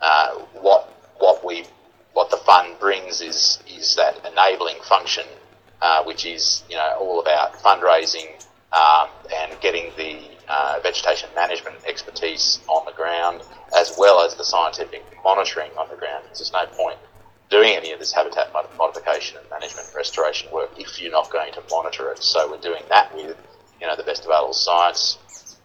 Uh, 0.00 0.34
what 0.60 0.92
what 1.18 1.44
we 1.44 1.64
what 2.12 2.30
the 2.30 2.36
fund 2.38 2.78
brings 2.78 3.20
is 3.20 3.62
is 3.68 3.94
that 3.96 4.18
enabling 4.30 4.76
function, 4.82 5.24
uh, 5.82 6.02
which 6.04 6.26
is 6.26 6.64
you 6.68 6.76
know 6.76 6.96
all 6.98 7.20
about 7.20 7.54
fundraising 7.54 8.28
um, 8.72 9.08
and 9.34 9.58
getting 9.60 9.92
the 9.96 10.20
uh, 10.48 10.78
vegetation 10.82 11.28
management 11.34 11.76
expertise 11.86 12.60
on 12.68 12.84
the 12.86 12.92
ground, 12.92 13.42
as 13.76 13.94
well 13.98 14.20
as 14.20 14.34
the 14.34 14.44
scientific 14.44 15.02
monitoring 15.24 15.70
on 15.78 15.88
the 15.88 15.96
ground. 15.96 16.05
There's 16.38 16.52
no 16.52 16.66
point 16.66 16.98
doing 17.50 17.76
any 17.76 17.92
of 17.92 17.98
this 17.98 18.12
habitat 18.12 18.52
modification 18.76 19.38
and 19.38 19.48
management 19.50 19.88
restoration 19.94 20.50
work 20.52 20.70
if 20.78 21.00
you're 21.00 21.12
not 21.12 21.30
going 21.30 21.52
to 21.52 21.62
monitor 21.70 22.10
it. 22.10 22.22
So 22.22 22.50
we're 22.50 22.60
doing 22.60 22.82
that 22.88 23.14
with 23.14 23.36
you 23.80 23.86
know 23.86 23.96
the 23.96 24.02
best 24.02 24.24
available 24.24 24.52
science. 24.52 25.18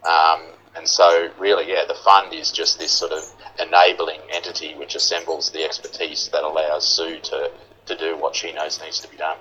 Um, 0.08 0.42
and 0.76 0.88
so, 0.88 1.30
really, 1.38 1.70
yeah, 1.70 1.84
the 1.88 1.96
fund 1.96 2.34
is 2.34 2.52
just 2.52 2.80
this 2.80 2.92
sort 2.92 3.12
of 3.12 3.24
enabling 3.60 4.22
entity 4.34 4.74
which 4.76 4.96
assembles 4.96 5.52
the 5.52 5.64
expertise 5.64 6.30
that 6.32 6.44
allows 6.44 6.88
Sue 6.88 7.20
to, 7.20 7.52
to 7.88 7.96
do 7.98 8.18
what 8.18 8.36
she 8.36 8.54
knows 8.54 8.80
needs 8.82 9.00
to 9.00 9.10
be 9.10 9.18
done. 9.18 9.38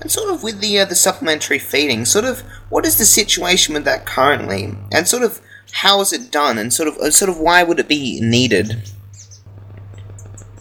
And 0.00 0.10
sort 0.10 0.30
of 0.32 0.42
with 0.42 0.60
the 0.60 0.78
uh, 0.80 0.84
the 0.84 0.94
supplementary 0.94 1.58
feeding, 1.58 2.04
sort 2.04 2.24
of 2.24 2.40
what 2.68 2.86
is 2.86 2.98
the 2.98 3.04
situation 3.04 3.74
with 3.74 3.84
that 3.84 4.06
currently, 4.06 4.74
and 4.92 5.08
sort 5.08 5.22
of 5.22 5.40
how 5.72 6.00
is 6.00 6.12
it 6.12 6.30
done, 6.30 6.58
and 6.58 6.72
sort 6.72 6.88
of 6.88 7.14
sort 7.14 7.28
of 7.28 7.38
why 7.38 7.62
would 7.62 7.78
it 7.78 7.88
be 7.88 8.20
needed? 8.20 8.90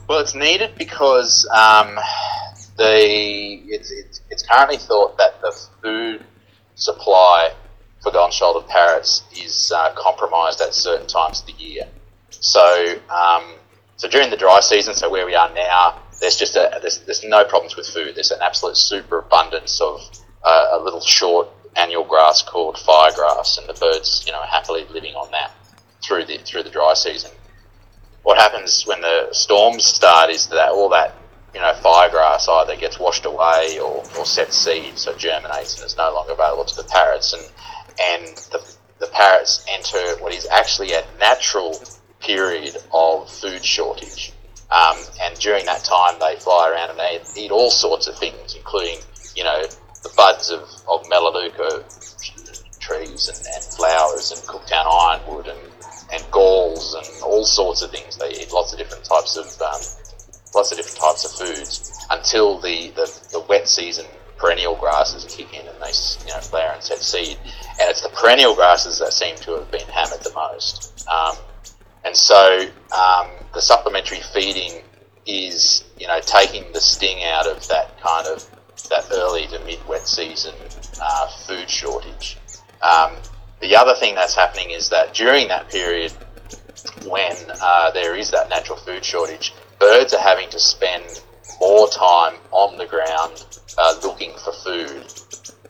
Well, 0.09 0.21
it's 0.21 0.33
needed 0.33 0.73
because 0.75 1.47
um, 1.53 1.93
the 2.77 3.61
it's, 3.67 3.91
it's, 3.91 4.21
it's 4.31 4.41
currently 4.41 4.77
thought 4.77 5.19
that 5.19 5.39
the 5.39 5.55
food 5.83 6.25
supply 6.73 7.53
for 8.01 8.11
golden-shouldered 8.11 8.67
parrots 8.67 9.21
is 9.37 9.71
uh, 9.71 9.93
compromised 9.93 10.61
at 10.61 10.73
certain 10.73 11.05
times 11.05 11.41
of 11.41 11.45
the 11.45 11.63
year. 11.63 11.83
So, 12.31 12.95
um, 13.11 13.53
so 13.97 14.09
during 14.09 14.31
the 14.31 14.37
dry 14.37 14.61
season, 14.61 14.95
so 14.95 15.11
where 15.11 15.27
we 15.27 15.35
are 15.35 15.53
now, 15.53 16.01
there's 16.19 16.37
just 16.37 16.55
a, 16.55 16.79
there's, 16.81 17.01
there's 17.01 17.23
no 17.23 17.45
problems 17.45 17.75
with 17.75 17.85
food. 17.85 18.15
There's 18.15 18.31
an 18.31 18.39
absolute 18.41 18.77
superabundance 18.77 19.79
of 19.79 20.01
uh, 20.43 20.69
a 20.71 20.79
little 20.79 21.01
short 21.01 21.49
annual 21.75 22.03
grass 22.03 22.41
called 22.41 22.77
firegrass, 22.77 23.59
and 23.59 23.69
the 23.69 23.79
birds, 23.79 24.23
you 24.25 24.31
know, 24.31 24.41
happily 24.41 24.85
living 24.91 25.13
on 25.13 25.29
that 25.33 25.51
through 26.01 26.25
the 26.25 26.39
through 26.39 26.63
the 26.63 26.71
dry 26.71 26.95
season. 26.95 27.29
What 28.23 28.37
happens 28.37 28.85
when 28.85 29.01
the 29.01 29.29
storms 29.31 29.85
start 29.85 30.29
is 30.29 30.47
that 30.47 30.69
all 30.69 30.89
that 30.89 31.15
you 31.53 31.59
know 31.59 31.73
firegrass 31.83 32.47
either 32.47 32.75
gets 32.75 32.99
washed 32.99 33.25
away 33.25 33.79
or, 33.79 34.03
or 34.17 34.25
sets 34.25 34.57
seed, 34.57 34.97
so 34.97 35.15
germinates 35.15 35.75
and 35.75 35.85
is 35.85 35.97
no 35.97 36.13
longer 36.13 36.33
available 36.33 36.65
to 36.65 36.75
the 36.75 36.83
parrots, 36.83 37.33
and 37.33 37.43
and 38.01 38.37
the, 38.51 38.75
the 38.99 39.07
parrots 39.07 39.65
enter 39.69 40.21
what 40.21 40.33
is 40.33 40.47
actually 40.51 40.93
a 40.93 41.03
natural 41.19 41.75
period 42.19 42.77
of 42.93 43.29
food 43.29 43.63
shortage. 43.63 44.33
Um, 44.71 44.97
and 45.21 45.37
during 45.39 45.65
that 45.65 45.83
time, 45.83 46.19
they 46.19 46.35
fly 46.35 46.69
around 46.69 46.91
and 46.91 46.99
they 46.99 47.21
eat 47.35 47.51
all 47.51 47.71
sorts 47.71 48.07
of 48.07 48.17
things, 48.17 48.55
including, 48.55 48.99
you 49.35 49.43
know, 49.43 49.63
the 50.03 50.11
buds 50.15 50.51
of, 50.51 50.61
of 50.87 51.09
Melaleuca 51.09 51.83
trees 52.79 53.27
and, 53.27 53.37
and 53.55 53.63
flowers 53.63 54.31
and 54.31 54.41
Cooktown 54.41 54.85
ironwood 54.85 55.47
and, 55.47 55.57
and 55.57 55.58
galls 56.31 56.95
and 56.95 57.23
all 57.23 57.43
sorts 57.45 57.81
of 57.81 57.91
things. 57.91 58.17
They 58.17 58.31
eat 58.31 58.51
lots 58.53 58.73
of 58.73 58.79
different 58.79 59.03
types 59.03 59.37
of 59.37 59.45
um, 59.61 59.81
lots 60.53 60.71
of 60.71 60.77
different 60.77 60.99
types 60.99 61.25
of 61.25 61.31
foods 61.31 62.05
until 62.09 62.59
the, 62.59 62.89
the, 62.91 63.27
the 63.31 63.39
wet 63.41 63.67
season 63.67 64.05
perennial 64.37 64.75
grasses 64.75 65.25
kick 65.25 65.53
in 65.53 65.67
and 65.67 65.75
they 65.81 65.91
you 66.25 66.33
know 66.33 66.39
flower 66.39 66.71
and 66.73 66.83
set 66.83 66.99
seed. 66.99 67.37
And 67.79 67.89
it's 67.89 68.01
the 68.01 68.09
perennial 68.09 68.55
grasses 68.55 68.99
that 68.99 69.13
seem 69.13 69.35
to 69.37 69.55
have 69.55 69.69
been 69.71 69.87
hammered 69.87 70.21
the 70.23 70.33
most. 70.33 71.07
Um, 71.09 71.35
and 72.05 72.15
so 72.15 72.61
um, 72.97 73.27
the 73.53 73.61
supplementary 73.61 74.21
feeding 74.33 74.81
is, 75.25 75.83
you 75.99 76.07
know, 76.07 76.19
taking 76.21 76.71
the 76.73 76.79
sting 76.79 77.23
out 77.23 77.47
of 77.47 77.67
that 77.67 77.99
kind 78.01 78.27
of 78.27 78.49
that 78.89 79.05
early 79.11 79.45
to 79.47 79.59
mid 79.65 79.85
wet 79.87 80.07
season 80.07 80.55
uh, 81.01 81.27
food 81.45 81.69
shortage. 81.69 82.37
Um, 82.81 83.17
the 83.61 83.75
other 83.75 83.95
thing 83.95 84.15
that's 84.15 84.35
happening 84.35 84.71
is 84.71 84.89
that 84.89 85.13
during 85.13 85.47
that 85.49 85.69
period, 85.69 86.11
when 87.05 87.35
uh, 87.61 87.91
there 87.91 88.15
is 88.15 88.31
that 88.31 88.49
natural 88.49 88.77
food 88.77 89.03
shortage, 89.03 89.53
birds 89.79 90.13
are 90.13 90.21
having 90.21 90.49
to 90.49 90.59
spend 90.59 91.21
more 91.59 91.89
time 91.89 92.35
on 92.51 92.77
the 92.77 92.85
ground 92.85 93.45
uh, 93.77 93.95
looking 94.03 94.33
for 94.43 94.53
food, 94.53 95.05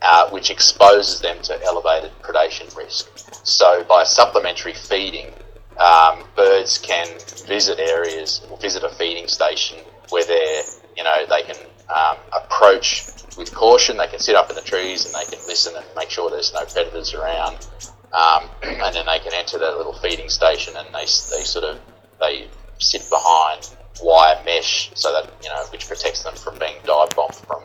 uh, 0.02 0.28
which 0.30 0.50
exposes 0.50 1.20
them 1.20 1.40
to 1.42 1.62
elevated 1.64 2.10
predation 2.22 2.74
risk. 2.76 3.08
So, 3.44 3.84
by 3.84 4.04
supplementary 4.04 4.74
feeding, 4.74 5.32
um, 5.78 6.24
birds 6.36 6.78
can 6.78 7.08
visit 7.46 7.78
areas, 7.78 8.42
or 8.50 8.58
visit 8.58 8.84
a 8.84 8.90
feeding 8.90 9.26
station 9.26 9.78
where 10.10 10.24
they're, 10.24 10.62
you 10.96 11.04
know, 11.04 11.26
they 11.28 11.42
can 11.42 11.56
um, 11.94 12.16
approach 12.36 13.06
with 13.36 13.54
caution. 13.54 13.96
They 13.96 14.06
can 14.06 14.18
sit 14.18 14.36
up 14.36 14.50
in 14.50 14.56
the 14.56 14.62
trees 14.62 15.04
and 15.04 15.14
they 15.14 15.24
can 15.24 15.44
listen 15.46 15.74
and 15.76 15.84
make 15.96 16.10
sure 16.10 16.30
there's 16.30 16.52
no 16.52 16.64
predators 16.64 17.14
around. 17.14 17.66
Um, 18.12 18.48
and 18.62 18.94
then 18.94 19.06
they 19.06 19.18
can 19.20 19.32
enter 19.34 19.58
their 19.58 19.76
little 19.76 19.94
feeding 19.94 20.28
station 20.28 20.74
and 20.76 20.86
they, 20.88 21.00
they 21.02 21.44
sort 21.44 21.64
of 21.64 21.80
they 22.20 22.48
sit 22.78 23.08
behind 23.10 23.68
wire 24.02 24.40
mesh 24.44 24.90
so 24.94 25.12
that 25.12 25.30
you 25.42 25.48
know 25.48 25.62
which 25.70 25.86
protects 25.86 26.22
them 26.22 26.34
from 26.34 26.58
being 26.58 26.76
dive 26.84 27.10
bombed 27.10 27.34
from 27.34 27.62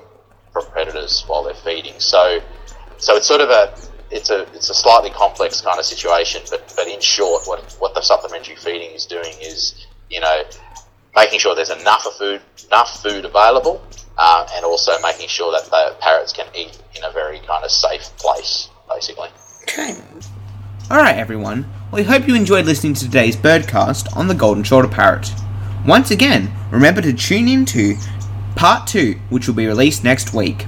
from 0.51 0.65
predators 0.71 1.23
while 1.27 1.43
they're 1.43 1.53
feeding. 1.53 1.93
So 1.99 2.39
so 2.97 3.15
it's 3.15 3.27
sort 3.27 3.41
of 3.41 3.49
a 3.49 3.73
it's 4.11 4.29
a 4.29 4.41
it's 4.53 4.69
a 4.69 4.73
slightly 4.73 5.09
complex 5.09 5.61
kind 5.61 5.79
of 5.79 5.85
situation, 5.85 6.41
but 6.49 6.71
but 6.75 6.87
in 6.87 7.01
short, 7.01 7.43
what 7.45 7.75
what 7.79 7.93
the 7.93 8.01
supplementary 8.01 8.55
feeding 8.55 8.91
is 8.91 9.05
doing 9.05 9.33
is 9.41 9.85
you 10.09 10.19
know 10.19 10.43
making 11.15 11.39
sure 11.39 11.55
there's 11.55 11.69
enough 11.69 12.05
of 12.05 12.13
food 12.13 12.41
enough 12.67 13.01
food 13.01 13.25
available, 13.25 13.81
uh, 14.17 14.47
and 14.53 14.65
also 14.65 14.91
making 15.01 15.27
sure 15.27 15.51
that 15.51 15.65
the 15.65 15.95
parrots 15.99 16.33
can 16.33 16.47
eat 16.55 16.81
in 16.95 17.03
a 17.03 17.11
very 17.11 17.39
kind 17.39 17.63
of 17.63 17.71
safe 17.71 18.09
place, 18.17 18.69
basically. 18.89 19.29
Okay. 19.63 19.95
Alright, 20.89 21.17
everyone. 21.17 21.65
We 21.91 22.03
hope 22.03 22.27
you 22.27 22.35
enjoyed 22.35 22.65
listening 22.65 22.93
to 22.95 23.05
today's 23.05 23.35
birdcast 23.35 24.15
on 24.15 24.27
the 24.27 24.35
golden 24.35 24.63
shoulder 24.63 24.87
parrot. 24.87 25.31
Once 25.85 26.11
again, 26.11 26.51
remember 26.71 27.01
to 27.01 27.13
tune 27.13 27.47
in 27.47 27.65
to 27.65 27.95
part 28.55 28.87
2, 28.87 29.19
which 29.29 29.47
will 29.47 29.55
be 29.55 29.67
released 29.67 30.03
next 30.03 30.33
week. 30.33 30.65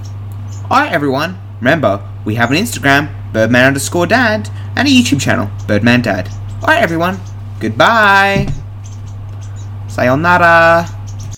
Alright, 0.63 0.91
everyone. 0.91 1.39
Remember, 1.59 2.07
we 2.25 2.35
have 2.35 2.51
an 2.51 2.57
Instagram, 2.57 3.13
Birdman 3.33 3.65
underscore 3.65 4.07
dad, 4.07 4.49
and 4.75 4.87
a 4.87 4.91
YouTube 4.91 5.21
channel, 5.21 5.49
Birdman 5.67 6.01
Dad. 6.01 6.29
Alright, 6.61 6.83
everyone. 6.83 7.19
Goodbye. 7.59 8.47
Sayonara. 9.97 10.96